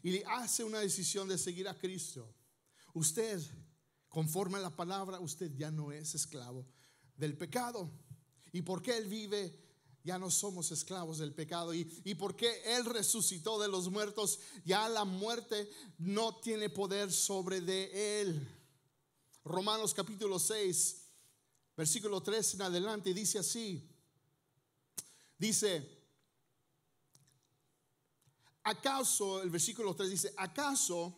y 0.03 0.23
hace 0.25 0.65
una 0.65 0.81
decisión 0.81 1.29
de 1.29 1.39
seguir 1.39 1.69
a 1.69 1.79
Cristo, 1.79 2.33
usted, 2.93 3.43
conforme 4.09 4.59
a 4.59 4.63
la 4.63 4.77
palabra, 4.77 5.19
usted 5.21 5.51
ya 5.57 5.71
no 5.71 5.91
es 5.91 6.15
esclavo 6.15 6.67
del 7.17 7.37
pecado. 7.37 7.91
¿Y 8.53 8.63
porque 8.63 8.97
Él 8.97 9.09
vive? 9.09 9.64
Ya 10.05 10.19
no 10.19 10.31
somos 10.31 10.71
esclavos 10.71 11.19
del 11.19 11.33
pecado. 11.33 11.73
Y, 11.73 11.91
y 12.05 12.15
porque 12.15 12.63
Él 12.77 12.85
resucitó 12.85 13.59
de 13.59 13.69
los 13.69 13.89
muertos, 13.89 14.39
ya 14.65 14.87
la 14.89 15.05
muerte 15.05 15.69
no 15.99 16.37
tiene 16.37 16.69
poder 16.69 17.11
sobre 17.11 17.63
de 17.63 18.21
Él. 18.21 18.49
Romanos 19.45 19.95
capítulo 19.95 20.39
6, 20.39 21.03
versículo 21.77 22.23
3 22.23 22.55
en 22.55 22.63
adelante, 22.63 23.15
dice 23.15 23.39
así. 23.39 23.91
Dice, 25.39 25.87
¿acaso, 28.63 29.43
el 29.43 29.51
versículo 29.51 29.97
3 29.97 30.11
dice, 30.11 30.35
¿acaso 30.37 31.17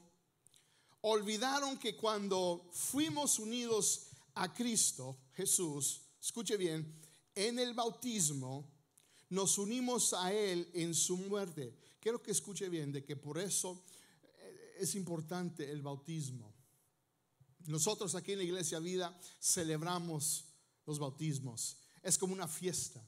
olvidaron 1.03 1.77
que 1.79 1.97
cuando 1.97 2.69
fuimos 2.73 3.41
unidos 3.41 4.09
a 4.35 4.53
Cristo, 4.55 5.19
Jesús, 5.35 6.03
escuche 6.21 6.57
bien, 6.57 7.01
en 7.35 7.59
el 7.59 7.75
bautismo, 7.75 8.76
nos 9.29 9.59
unimos 9.59 10.13
a 10.13 10.33
Él 10.33 10.71
en 10.75 10.95
su 10.95 11.17
muerte. 11.17 11.75
Quiero 12.01 12.23
que 12.23 12.31
escuche 12.31 12.69
bien 12.69 12.93
de 12.93 13.05
que 13.05 13.17
por 13.17 13.39
eso 13.39 13.85
eh, 14.39 14.77
es 14.81 14.95
importante 14.95 15.71
el 15.71 15.83
bautismo. 15.83 16.55
Nosotros 17.67 18.15
aquí 18.15 18.33
en 18.33 18.39
la 18.39 18.45
Iglesia 18.45 18.79
Vida 18.79 19.19
celebramos 19.41 20.45
los 20.87 20.99
bautismos. 20.99 21.79
es 22.03 22.17
como 22.17 22.33
una 22.33 22.47
fiesta. 22.47 23.03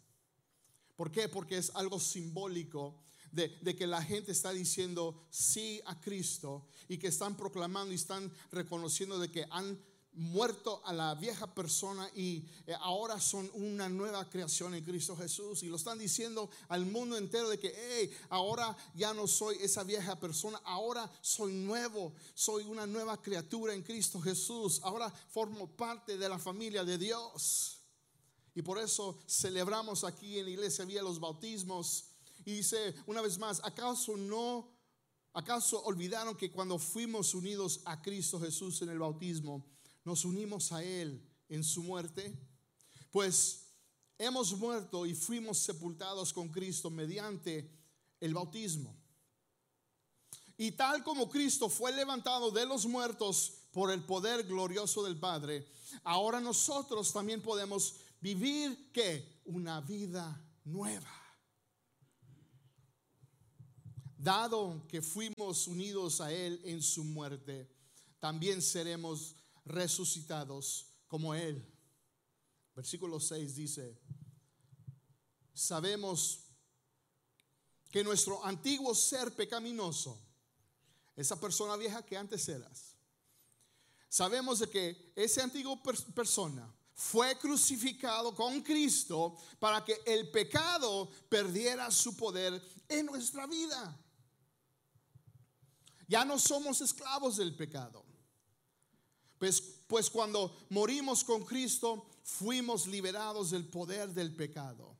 ¿Por 0.97 1.13
qué? 1.13 1.29
Porque 1.29 1.59
es 1.59 1.71
algo 1.77 2.01
simbólico 2.01 3.01
de, 3.31 3.49
de, 3.63 3.77
que 3.77 3.87
la 3.87 4.03
gente 4.03 4.33
está 4.33 4.53
diciendo 4.53 5.29
sí 5.31 5.81
a 5.87 6.01
Cristo 6.01 6.67
y 6.89 6.99
que 6.99 7.07
están 7.07 7.37
proclamando 7.37 7.93
y 7.93 7.97
están 7.97 8.33
reconociendo 8.51 9.21
de 9.21 9.31
que 9.31 9.47
han 9.51 9.79
muerto 10.19 10.83
a 10.85 10.93
la 10.93 11.15
vieja 11.15 11.47
persona 11.55 12.11
y 12.15 12.45
eh, 12.67 12.75
ahora 12.81 13.21
son 13.21 13.49
una 13.55 13.89
nueva 13.89 14.29
creación 14.29 14.75
en 14.75 14.85
Cristo 14.85 15.17
Jesús. 15.17 15.63
Y 15.63 15.69
lo 15.69 15.77
están 15.77 15.99
diciendo 15.99 16.51
al 16.69 16.87
mundo 16.87 17.17
entero 17.17 17.49
de 17.49 17.59
que, 17.59 17.73
hey, 17.75 18.11
ahora 18.29 18.77
ya 18.95 19.15
no 19.15 19.29
soy 19.29 19.57
esa 19.61 19.85
vieja 19.85 20.19
persona, 20.19 20.61
ahora 20.65 21.11
soy 21.21 21.53
nuevo, 21.53 22.13
soy 22.35 22.65
una 22.65 22.87
nueva 22.87 23.23
criatura 23.23 23.75
en 23.75 23.83
Cristo 23.83 24.21
Jesús, 24.21 24.81
ahora 24.83 25.09
formo 25.31 25.69
parte 25.69 26.19
de 26.19 26.29
la 26.29 26.39
familia 26.39 26.85
de 26.85 26.99
Dios. 26.99 27.79
Y 28.55 28.63
por 28.63 28.79
eso 28.79 29.21
celebramos 29.29 30.03
aquí 30.03 30.39
en 30.39 30.47
la 30.47 30.51
iglesia 30.51 30.85
vía 30.85 31.01
los 31.01 31.21
bautismos. 31.21 32.07
Y 32.45 32.55
dice 32.55 32.95
una 33.07 33.21
vez 33.21 33.39
más, 33.39 33.61
¿acaso 33.63 34.17
no, 34.17 34.69
acaso 35.33 35.81
olvidaron 35.85 36.37
que 36.37 36.51
cuando 36.51 36.77
fuimos 36.77 37.35
unidos 37.35 37.81
a 37.85 38.03
Cristo 38.03 38.41
Jesús 38.41 38.83
en 38.83 38.89
el 38.89 38.99
bautismo, 38.99 39.65
nos 40.09 40.25
unimos 40.25 40.73
a 40.73 40.83
Él 40.83 41.23
en 41.51 41.63
su 41.63 41.83
muerte? 41.83 42.35
Pues 43.11 43.67
hemos 44.17 44.57
muerto 44.57 45.05
y 45.05 45.15
fuimos 45.15 45.59
sepultados 45.59 46.33
con 46.33 46.49
Cristo 46.49 46.89
mediante 46.89 47.71
el 48.19 48.33
bautismo. 48.33 48.97
Y 50.57 50.73
tal 50.73 51.05
como 51.05 51.29
Cristo 51.29 51.69
fue 51.69 51.93
levantado 51.93 52.51
de 52.51 52.65
los 52.65 52.87
muertos 52.87 53.53
por 53.71 53.91
el 53.93 54.03
poder 54.03 54.45
glorioso 54.45 55.05
del 55.05 55.19
Padre, 55.19 55.69
ahora 56.03 56.41
nosotros 56.41 57.13
también 57.13 57.43
podemos 57.43 57.97
vivir 58.19 58.91
que 58.91 59.43
una 59.45 59.83
vida 59.83 60.43
nueva. 60.65 61.13
Dado 64.17 64.87
que 64.89 65.03
fuimos 65.03 65.69
unidos 65.69 66.23
a 66.23 66.33
Él 66.33 66.61
en 66.65 66.83
su 66.83 67.05
muerte, 67.05 67.71
también 68.19 68.63
seremos 68.63 69.37
resucitados 69.69 70.87
como 71.07 71.35
Él. 71.35 71.65
Versículo 72.75 73.21
6 73.21 73.55
dice, 73.55 73.99
sabemos 75.53 76.45
que 77.91 78.05
nuestro 78.05 78.45
antiguo 78.45 78.95
ser 78.95 79.35
pecaminoso, 79.35 80.21
esa 81.17 81.41
persona 81.41 81.77
vieja 81.77 82.05
que 82.05 82.17
antes 82.17 82.49
eras, 82.49 82.95
sabemos 84.09 84.61
de 84.61 84.71
que 84.71 85.13
ese 85.17 85.43
antiguo 85.43 85.83
persona 85.83 86.73
fue 86.95 87.37
crucificado 87.39 88.35
con 88.35 88.61
Cristo 88.61 89.37
para 89.59 89.85
que 89.85 90.01
el 90.07 90.31
pecado 90.31 91.11
perdiera 91.29 91.91
su 91.91 92.17
poder 92.17 92.61
en 92.89 93.07
nuestra 93.07 93.47
vida. 93.47 93.97
Ya 96.09 96.25
no 96.25 96.39
somos 96.39 96.81
esclavos 96.81 97.37
del 97.37 97.55
pecado. 97.55 98.05
Pues, 99.39 99.61
pues 99.87 100.11
cuando 100.11 100.57
morimos 100.71 101.25
con 101.25 101.45
Cristo, 101.45 102.07
fuimos 102.23 102.87
liberados 102.87 103.51
del 103.51 103.67
poder 103.67 104.11
del 104.11 104.35
pecado. 104.35 104.97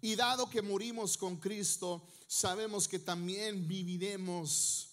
Y 0.00 0.16
dado 0.16 0.50
que 0.50 0.60
morimos 0.60 1.16
con 1.16 1.36
Cristo, 1.36 2.08
sabemos 2.26 2.88
que 2.88 2.98
también 2.98 3.66
viviremos 3.68 4.90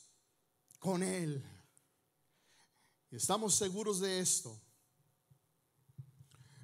con 0.80 1.04
Él. 1.04 1.44
estamos 3.12 3.56
seguros 3.56 4.00
de 4.00 4.20
esto. 4.20 4.60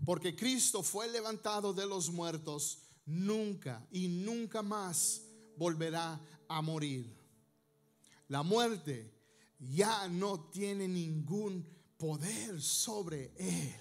Porque 0.06 0.36
Cristo 0.36 0.84
fue 0.84 1.08
levantado 1.08 1.74
de 1.74 1.88
los 1.88 2.12
muertos, 2.12 2.78
nunca 3.06 3.86
y 3.92 4.08
nunca 4.08 4.62
más 4.62 5.24
volverá 5.58 6.22
a 6.48 6.62
morir. 6.62 7.12
La 8.28 8.44
muerte 8.44 9.12
ya 9.60 10.08
no 10.08 10.40
tiene 10.52 10.88
ningún 10.88 11.75
poder 11.98 12.62
sobre 12.62 13.32
él. 13.38 13.76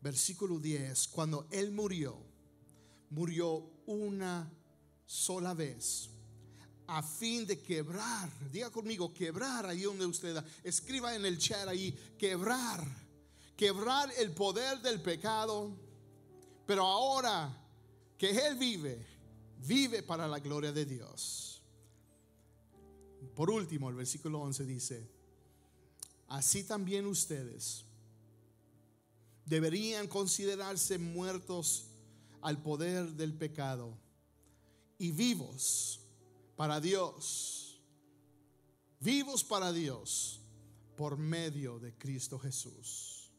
Versículo 0.00 0.58
10, 0.58 1.08
cuando 1.08 1.46
él 1.50 1.72
murió, 1.72 2.18
murió 3.10 3.70
una 3.86 4.52
sola 5.06 5.54
vez 5.54 6.10
a 6.86 7.02
fin 7.02 7.46
de 7.46 7.60
quebrar, 7.60 8.30
diga 8.50 8.70
conmigo, 8.70 9.12
quebrar 9.12 9.66
ahí 9.66 9.82
donde 9.82 10.04
usted 10.06 10.44
escriba 10.62 11.14
en 11.14 11.24
el 11.24 11.38
chat 11.38 11.66
ahí, 11.66 11.92
quebrar, 12.18 12.84
quebrar 13.56 14.10
el 14.18 14.32
poder 14.32 14.80
del 14.82 15.00
pecado, 15.00 15.74
pero 16.66 16.84
ahora 16.84 17.50
que 18.18 18.30
Él 18.30 18.56
vive, 18.56 19.06
vive 19.66 20.02
para 20.02 20.28
la 20.28 20.40
gloria 20.40 20.72
de 20.72 20.84
Dios. 20.84 21.62
Por 23.34 23.50
último, 23.50 23.88
el 23.88 23.96
versículo 23.96 24.40
11 24.40 24.66
dice, 24.66 25.10
así 26.28 26.64
también 26.64 27.06
ustedes 27.06 27.84
deberían 29.44 30.08
considerarse 30.08 30.98
muertos 30.98 31.90
al 32.40 32.62
poder 32.62 33.12
del 33.12 33.34
pecado 33.34 33.96
y 34.98 35.12
vivos 35.12 36.00
para 36.56 36.80
Dios, 36.80 37.80
vivos 39.00 39.44
para 39.44 39.72
Dios 39.72 40.40
por 40.96 41.16
medio 41.16 41.78
de 41.78 41.96
Cristo 41.96 42.38
Jesús. 42.38 43.30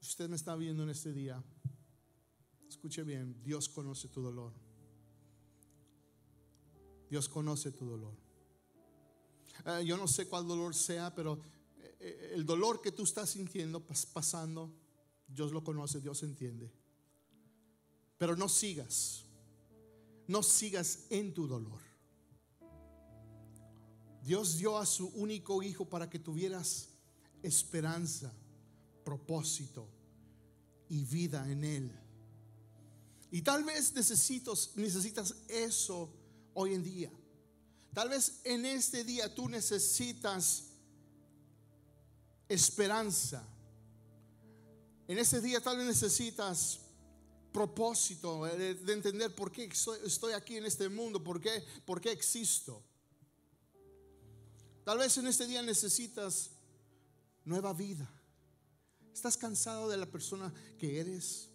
Usted 0.00 0.28
me 0.28 0.36
está 0.36 0.56
viendo 0.56 0.82
en 0.82 0.88
este 0.88 1.12
día. 1.12 1.42
Escuche 2.68 3.02
bien, 3.04 3.40
Dios 3.44 3.68
conoce 3.68 4.08
tu 4.08 4.20
dolor. 4.20 4.52
Dios 7.08 7.28
conoce 7.28 7.70
tu 7.72 7.86
dolor. 7.86 8.27
Eh, 9.66 9.84
yo 9.84 9.96
no 9.96 10.06
sé 10.06 10.26
cuál 10.26 10.46
dolor 10.46 10.74
sea, 10.74 11.14
pero 11.14 11.40
eh, 11.78 11.96
eh, 12.00 12.30
el 12.34 12.44
dolor 12.44 12.80
que 12.80 12.92
tú 12.92 13.04
estás 13.04 13.30
sintiendo, 13.30 13.84
pasando, 14.12 14.72
Dios 15.26 15.52
lo 15.52 15.62
conoce, 15.62 16.00
Dios 16.00 16.22
entiende. 16.22 16.72
Pero 18.16 18.36
no 18.36 18.48
sigas, 18.48 19.24
no 20.26 20.42
sigas 20.42 21.06
en 21.10 21.34
tu 21.34 21.46
dolor. 21.46 21.80
Dios 24.22 24.58
dio 24.58 24.76
a 24.76 24.84
su 24.84 25.06
único 25.08 25.62
hijo 25.62 25.88
para 25.88 26.10
que 26.10 26.18
tuvieras 26.18 26.90
esperanza, 27.42 28.32
propósito 29.04 29.88
y 30.88 31.04
vida 31.04 31.50
en 31.50 31.64
él. 31.64 31.92
Y 33.30 33.42
tal 33.42 33.64
vez 33.64 33.94
necesitas 33.94 35.34
eso 35.48 36.10
hoy 36.54 36.74
en 36.74 36.82
día. 36.82 37.10
Tal 37.94 38.08
vez 38.08 38.40
en 38.44 38.64
este 38.66 39.04
día 39.04 39.34
tú 39.34 39.48
necesitas 39.48 40.64
esperanza. 42.48 43.46
En 45.06 45.18
este 45.18 45.40
día 45.40 45.60
tal 45.60 45.78
vez 45.78 45.86
necesitas 45.86 46.80
propósito 47.52 48.44
de, 48.44 48.70
entender 48.92 49.34
por 49.34 49.50
qué 49.50 49.64
estoy, 50.04 50.32
aquí 50.32 50.56
en 50.56 50.66
este 50.66 50.88
mundo, 50.88 51.22
por 51.22 51.40
qué, 51.40 51.64
por 51.84 52.00
qué 52.00 52.12
existo. 52.12 52.82
Tal 54.84 54.98
vez 54.98 55.16
en 55.18 55.26
este 55.26 55.46
día 55.46 55.62
necesitas 55.62 56.50
nueva 57.44 57.72
vida. 57.72 58.08
¿Estás 59.12 59.36
cansado 59.36 59.88
de 59.88 59.96
la 59.96 60.06
persona 60.06 60.52
que 60.78 61.00
eres? 61.00 61.50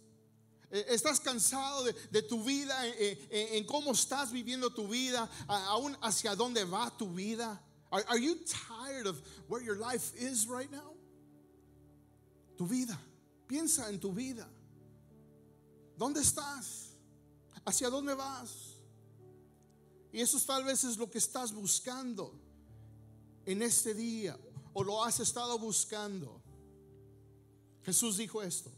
Eh, 0.74 0.86
¿Estás 0.88 1.20
cansado 1.20 1.84
de, 1.84 2.22
tu 2.22 2.42
vida, 2.42 2.74
eh, 2.88 3.28
eh, 3.30 3.50
en 3.52 3.64
cómo 3.64 3.92
estás 3.92 4.32
viviendo 4.32 4.74
tu 4.74 4.88
vida, 4.88 5.30
aún 5.46 5.96
hacia 6.00 6.34
dónde 6.34 6.64
va 6.64 6.90
tu 6.96 7.14
vida? 7.14 7.62
Are, 7.92 8.04
are 8.08 8.20
you 8.20 8.34
tired 8.44 9.06
of 9.06 9.22
where 9.46 9.64
your 9.64 9.76
life 9.76 10.12
is 10.16 10.48
right 10.48 10.68
now? 10.72 10.96
Tu 12.56 12.66
vida. 12.66 12.98
Piensa 13.46 13.88
en 13.88 14.00
tu 14.00 14.12
vida. 14.12 14.48
¿Dónde 15.96 16.22
estás? 16.22 16.88
¿Hacia 17.64 17.88
dónde 17.88 18.14
vas? 18.14 18.74
Y 20.12 20.20
eso 20.20 20.40
tal 20.40 20.64
vez 20.64 20.82
es 20.82 20.96
lo 20.96 21.08
que 21.08 21.18
estás 21.18 21.52
buscando 21.52 22.34
en 23.46 23.62
este 23.62 23.94
día 23.94 24.36
o 24.72 24.82
lo 24.82 25.04
has 25.04 25.20
estado 25.20 25.56
buscando. 25.56 26.42
Jesús 27.84 28.16
dijo 28.16 28.42
esto. 28.42 28.72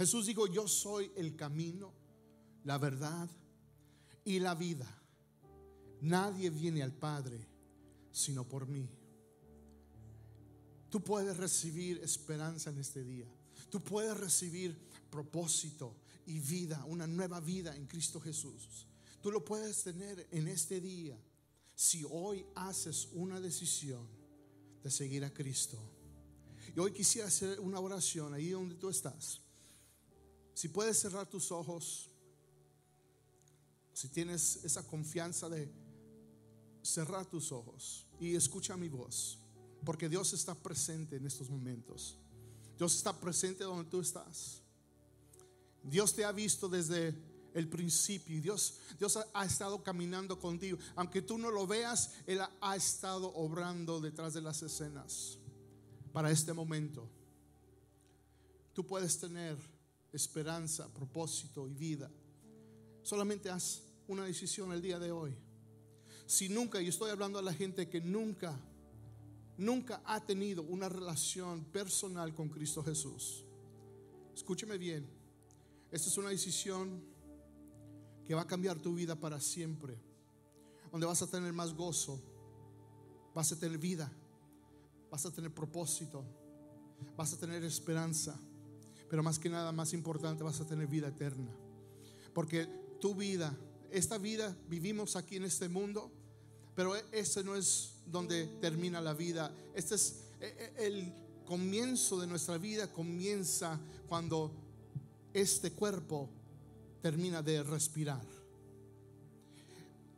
Jesús 0.00 0.24
dijo, 0.24 0.46
yo 0.46 0.66
soy 0.66 1.12
el 1.14 1.36
camino, 1.36 1.92
la 2.64 2.78
verdad 2.78 3.28
y 4.24 4.38
la 4.38 4.54
vida. 4.54 4.88
Nadie 6.00 6.48
viene 6.48 6.82
al 6.82 6.94
Padre 6.94 7.46
sino 8.10 8.48
por 8.48 8.66
mí. 8.66 8.88
Tú 10.88 11.04
puedes 11.04 11.36
recibir 11.36 11.98
esperanza 11.98 12.70
en 12.70 12.78
este 12.78 13.04
día. 13.04 13.26
Tú 13.68 13.82
puedes 13.84 14.16
recibir 14.16 14.74
propósito 15.10 15.94
y 16.24 16.40
vida, 16.40 16.82
una 16.86 17.06
nueva 17.06 17.38
vida 17.38 17.76
en 17.76 17.86
Cristo 17.86 18.22
Jesús. 18.22 18.86
Tú 19.20 19.30
lo 19.30 19.44
puedes 19.44 19.82
tener 19.82 20.26
en 20.30 20.48
este 20.48 20.80
día 20.80 21.22
si 21.74 22.06
hoy 22.08 22.46
haces 22.54 23.10
una 23.12 23.38
decisión 23.38 24.08
de 24.82 24.90
seguir 24.90 25.26
a 25.26 25.30
Cristo. 25.34 25.78
Y 26.74 26.80
hoy 26.80 26.90
quisiera 26.90 27.28
hacer 27.28 27.60
una 27.60 27.80
oración 27.80 28.32
ahí 28.32 28.48
donde 28.48 28.76
tú 28.76 28.88
estás. 28.88 29.42
Si 30.60 30.68
puedes 30.68 30.98
cerrar 30.98 31.26
tus 31.26 31.50
ojos, 31.52 32.10
si 33.94 34.08
tienes 34.10 34.62
esa 34.62 34.86
confianza 34.86 35.48
de 35.48 35.72
cerrar 36.82 37.24
tus 37.24 37.50
ojos 37.50 38.04
y 38.20 38.34
escucha 38.34 38.76
mi 38.76 38.90
voz, 38.90 39.38
porque 39.86 40.06
Dios 40.06 40.34
está 40.34 40.54
presente 40.54 41.16
en 41.16 41.24
estos 41.24 41.48
momentos. 41.48 42.18
Dios 42.76 42.94
está 42.94 43.18
presente 43.18 43.64
donde 43.64 43.88
tú 43.88 44.02
estás. 44.02 44.60
Dios 45.82 46.14
te 46.14 46.26
ha 46.26 46.32
visto 46.32 46.68
desde 46.68 47.14
el 47.54 47.66
principio. 47.66 48.38
Dios, 48.42 48.74
Dios 48.98 49.18
ha, 49.32 49.44
estado 49.46 49.82
caminando 49.82 50.38
contigo. 50.38 50.76
Aunque 50.94 51.22
tú 51.22 51.38
no 51.38 51.50
lo 51.50 51.66
veas, 51.66 52.10
Él 52.26 52.38
ha 52.60 52.76
estado 52.76 53.32
obrando 53.34 53.98
detrás 53.98 54.34
de 54.34 54.42
las 54.42 54.60
escenas 54.62 55.38
para 56.12 56.30
este 56.30 56.52
momento. 56.52 57.08
Tú 58.74 58.86
puedes 58.86 59.18
tener 59.18 59.79
esperanza, 60.12 60.92
propósito 60.92 61.68
y 61.68 61.74
vida. 61.74 62.10
Solamente 63.02 63.50
haz 63.50 63.82
una 64.08 64.24
decisión 64.24 64.72
el 64.72 64.82
día 64.82 64.98
de 64.98 65.12
hoy. 65.12 65.34
Si 66.26 66.48
nunca, 66.48 66.80
y 66.80 66.88
estoy 66.88 67.10
hablando 67.10 67.38
a 67.38 67.42
la 67.42 67.52
gente 67.52 67.88
que 67.88 68.00
nunca, 68.00 68.58
nunca 69.56 70.02
ha 70.04 70.24
tenido 70.24 70.62
una 70.62 70.88
relación 70.88 71.64
personal 71.64 72.34
con 72.34 72.48
Cristo 72.48 72.82
Jesús. 72.82 73.44
Escúcheme 74.34 74.78
bien. 74.78 75.08
Esta 75.90 76.08
es 76.08 76.16
una 76.18 76.30
decisión 76.30 77.02
que 78.24 78.34
va 78.34 78.42
a 78.42 78.46
cambiar 78.46 78.78
tu 78.78 78.94
vida 78.94 79.16
para 79.16 79.40
siempre. 79.40 79.98
Donde 80.92 81.06
vas 81.06 81.22
a 81.22 81.26
tener 81.26 81.52
más 81.52 81.74
gozo, 81.74 82.20
vas 83.34 83.52
a 83.52 83.58
tener 83.58 83.78
vida, 83.78 84.10
vas 85.10 85.26
a 85.26 85.30
tener 85.30 85.52
propósito, 85.52 86.24
vas 87.16 87.32
a 87.32 87.38
tener 87.38 87.62
esperanza, 87.64 88.38
pero 89.10 89.24
más 89.24 89.40
que 89.40 89.50
nada, 89.50 89.72
más 89.72 89.92
importante, 89.92 90.44
vas 90.44 90.60
a 90.60 90.66
tener 90.66 90.86
vida 90.86 91.08
eterna. 91.08 91.50
Porque 92.32 92.66
tu 93.00 93.16
vida, 93.16 93.52
esta 93.90 94.18
vida 94.18 94.56
vivimos 94.68 95.16
aquí 95.16 95.34
en 95.34 95.44
este 95.44 95.68
mundo, 95.68 96.12
pero 96.76 96.94
ese 97.10 97.42
no 97.42 97.56
es 97.56 97.96
donde 98.06 98.46
termina 98.60 99.00
la 99.00 99.12
vida. 99.12 99.52
Este 99.74 99.96
es 99.96 100.22
e, 100.40 100.46
e, 100.46 100.86
el 100.86 101.12
comienzo 101.44 102.20
de 102.20 102.28
nuestra 102.28 102.56
vida, 102.56 102.92
comienza 102.92 103.80
cuando 104.08 104.52
este 105.34 105.72
cuerpo 105.72 106.30
termina 107.02 107.42
de 107.42 107.64
respirar. 107.64 108.24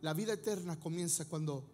La 0.02 0.12
vida 0.12 0.35
eterna 0.35 0.78
comienza 0.78 1.24
cuando 1.24 1.64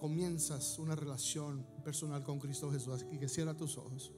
comienzas 0.00 0.80
una 0.80 0.96
relación 0.96 1.64
personal 1.84 2.24
con 2.24 2.40
Cristo 2.40 2.72
Jesús. 2.72 2.94
Así 2.94 3.18
que 3.18 3.28
cierra 3.28 3.56
tus 3.56 3.78
ojos. 3.78 4.10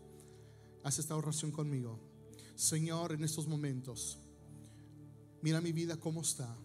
Haz 0.82 0.98
esta 0.98 1.14
oración 1.14 1.52
conmigo. 1.52 2.07
Señor, 2.58 3.12
en 3.12 3.22
estos 3.22 3.46
momentos, 3.46 4.18
mira 5.42 5.60
mi 5.60 5.70
vida 5.70 5.96
cómo 5.96 6.22
está. 6.22 6.58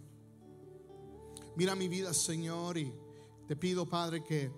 Mira 1.56 1.76
mi 1.76 1.88
vida, 1.88 2.16
Señor, 2.16 2.80
y 2.80 2.92
te 3.48 3.56
pido, 3.56 3.88
Padre, 3.88 4.24
que 4.24 4.52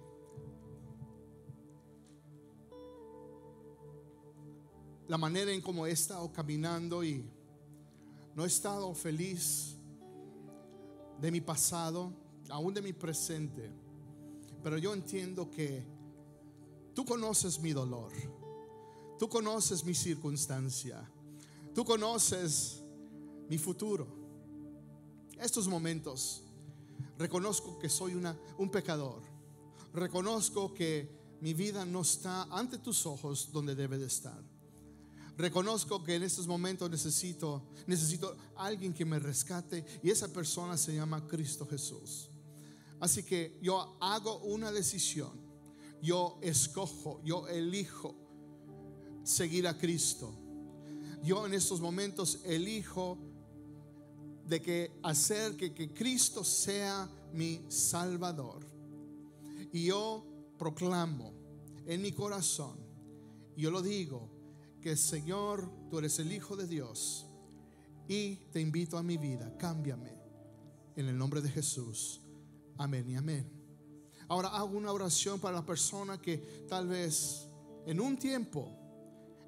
la 5.10 5.18
manera 5.18 5.52
en 5.52 5.60
cómo 5.60 5.86
he 5.86 5.92
estado 5.92 6.32
caminando 6.32 7.04
y 7.04 7.30
no 8.34 8.46
he 8.46 8.48
estado 8.48 8.96
feliz 8.96 9.76
de 11.20 11.32
mi 11.32 11.42
pasado, 11.42 12.14
aún 12.50 12.74
de 12.74 12.82
mi 12.82 12.94
presente, 12.94 13.70
pero 14.64 14.78
yo 14.78 14.94
entiendo 14.94 15.52
que 15.52 15.86
tú 16.94 17.04
conoces 17.04 17.60
mi 17.60 17.74
dolor, 17.74 18.14
tú 19.20 19.28
conoces 19.28 19.84
mi 19.84 19.94
circunstancia, 19.94 21.12
tú 21.76 21.84
conoces 21.84 22.82
mi 23.50 23.58
futuro. 23.60 24.08
Estos 25.40 25.68
momentos 25.68 26.42
reconozco 27.20 27.78
que 27.78 27.90
soy 27.90 28.16
un 28.16 28.72
pecador, 28.72 29.22
reconozco 29.94 30.74
que 30.74 31.14
mi 31.42 31.54
vida 31.54 31.86
no 31.86 32.02
está 32.02 32.44
ante 32.44 32.78
tus 32.78 33.06
ojos 33.06 33.50
donde 33.52 33.76
debe 33.76 33.98
de 33.98 34.08
estar. 34.08 34.42
Reconozco 35.38 36.02
que 36.02 36.16
en 36.16 36.24
estos 36.24 36.48
momentos 36.48 36.90
necesito, 36.90 37.62
necesito 37.88 38.38
alguien 38.56 38.94
que 38.94 39.04
me 39.04 39.20
rescate 39.20 39.86
y 40.02 40.10
esa 40.10 40.30
persona 40.30 40.78
se 40.78 40.96
llama 40.96 41.28
Cristo 41.28 41.68
Jesús. 41.68 42.30
Así 43.02 43.24
que 43.24 43.60
yo 43.62 43.98
hago 44.00 44.38
una 44.40 44.72
decisión, 44.72 45.38
yo 46.02 46.40
escojo, 46.42 47.22
yo 47.26 47.50
elijo 47.50 48.16
seguir 49.26 49.68
a 49.68 49.78
Cristo. 49.78 50.45
Yo 51.26 51.48
en 51.48 51.56
estos 51.56 51.82
momentos 51.82 52.40
elijo 52.46 53.18
de 54.48 54.62
que 54.62 54.92
hacer 55.02 55.58
que, 55.58 55.92
Cristo 55.92 56.44
sea 56.44 57.10
mi 57.34 57.66
Salvador. 57.68 58.64
Y 59.74 59.86
yo 59.86 60.24
proclamo 60.60 61.34
en 61.88 62.04
mi 62.04 62.12
corazón, 62.12 62.78
yo 63.58 63.72
lo 63.72 63.82
digo, 63.82 64.30
que 64.80 64.96
Señor, 64.96 65.68
tú 65.90 65.98
eres 65.98 66.20
el 66.20 66.32
Hijo 66.32 66.56
de 66.56 66.68
Dios 66.68 67.26
y 68.08 68.36
te 68.54 68.62
invito 68.62 68.96
a 68.96 69.02
mi 69.04 69.18
vida, 69.18 69.52
cámbiame 69.58 70.14
en 70.96 71.08
el 71.08 71.18
nombre 71.18 71.42
de 71.42 71.50
Jesús. 71.50 72.22
Amén 72.78 73.10
y 73.10 73.16
amén. 73.16 73.50
Ahora 74.28 74.50
hago 74.50 74.78
una 74.78 74.92
oración 74.92 75.40
para 75.40 75.56
la 75.56 75.66
persona 75.66 76.22
que 76.22 76.38
tal 76.70 76.88
vez 76.88 77.48
en 77.88 78.00
un 78.00 78.16
tiempo 78.16 78.85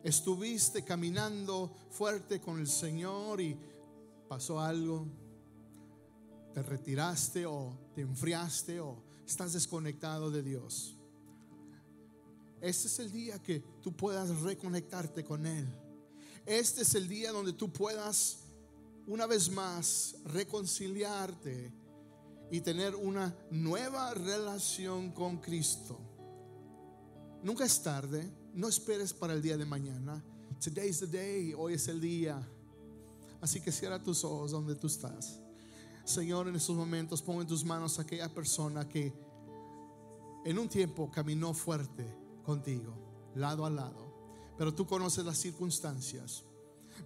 estuviste 0.08 0.86
caminando 0.86 1.76
fuerte 1.90 2.40
con 2.40 2.60
el 2.60 2.68
Señor 2.68 3.42
y 3.42 3.60
pasó 4.30 4.60
algo, 4.62 5.06
te 6.54 6.64
retiraste 6.64 7.46
o 7.46 7.78
te 7.94 8.02
enfriaste 8.02 8.80
o 8.80 9.04
estás 9.26 9.52
desconectado 9.52 10.32
de 10.32 10.44
Dios. 10.44 10.96
Este 12.62 12.88
es 12.88 13.00
el 13.00 13.12
día 13.12 13.44
que 13.44 13.60
tú 13.82 13.98
puedas 13.98 14.40
reconectarte 14.40 15.26
con 15.26 15.46
Él. 15.46 15.68
Este 16.46 16.84
es 16.84 16.96
el 16.96 17.10
día 17.10 17.34
donde 17.34 17.52
tú 17.52 17.74
puedas 17.74 18.38
una 19.08 19.26
vez 19.26 19.52
más 19.52 20.16
reconciliarte 20.24 21.74
y 22.50 22.62
tener 22.62 22.96
una 22.96 23.36
nueva 23.52 24.14
relación 24.14 25.12
con 25.12 25.40
Cristo. 25.40 26.00
Nunca 27.44 27.66
es 27.66 27.84
tarde, 27.84 28.32
no 28.58 28.68
esperes 28.68 29.14
para 29.14 29.34
el 29.34 29.42
día 29.42 29.56
de 29.56 29.66
mañana. 29.66 30.24
Today 30.60 30.90
is 30.90 31.00
the 31.00 31.06
day, 31.06 31.54
hoy 31.54 31.76
es 31.76 31.88
el 31.88 32.02
día. 32.02 32.42
Así 33.40 33.62
que 33.62 33.72
cierra 33.72 34.02
tus 34.02 34.24
ojos 34.24 34.50
donde 34.50 34.74
tú 34.74 34.88
estás. 34.88 35.40
Señor, 36.04 36.48
en 36.48 36.56
estos 36.56 36.76
momentos 36.76 37.22
pon 37.22 37.40
en 37.42 37.46
tus 37.46 37.64
manos 37.64 38.00
a 38.00 38.02
aquella 38.02 38.34
persona 38.34 38.90
que 38.90 39.14
en 40.44 40.58
un 40.58 40.68
tiempo 40.68 41.12
caminó 41.12 41.54
fuerte 41.54 42.04
contigo, 42.44 42.96
lado 43.36 43.64
a 43.64 43.70
lado. 43.70 44.12
Pero 44.58 44.74
tú 44.74 44.88
conoces 44.88 45.24
las 45.24 45.38
circunstancias. 45.38 46.44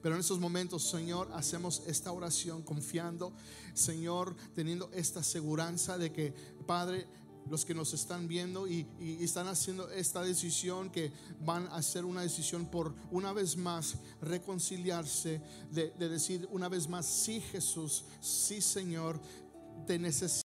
Pero 0.02 0.16
en 0.16 0.22
estos 0.22 0.40
momentos, 0.40 0.90
Señor, 0.90 1.30
hacemos 1.34 1.84
esta 1.86 2.14
oración 2.14 2.62
confiando, 2.62 3.34
Señor, 3.74 4.38
teniendo 4.56 4.90
esta 4.94 5.22
seguridad 5.22 6.00
de 6.00 6.14
que, 6.14 6.34
Padre, 6.66 7.08
los 7.49 7.65
que 7.65 7.73
nos 7.73 7.93
están 7.93 8.27
viendo 8.27 8.67
y, 8.67 8.88
están 9.21 9.47
haciendo 9.47 9.89
esta 9.89 10.21
decisión, 10.21 10.89
que 10.89 11.12
van 11.43 11.67
a 11.67 11.75
hacer 11.75 12.06
una 12.06 12.21
decisión 12.21 12.65
por 12.65 12.93
una 13.12 13.34
vez 13.34 13.58
más 13.58 13.95
reconciliarse, 14.21 15.41
de, 15.71 15.91
de 15.91 16.10
decir 16.10 16.47
una 16.51 16.69
vez 16.69 16.88
más, 16.88 17.06
sí 17.06 17.41
Jesús, 17.41 18.06
sí 18.19 18.62
Señor, 18.62 19.19
te 19.86 19.99
necesito. 19.99 20.41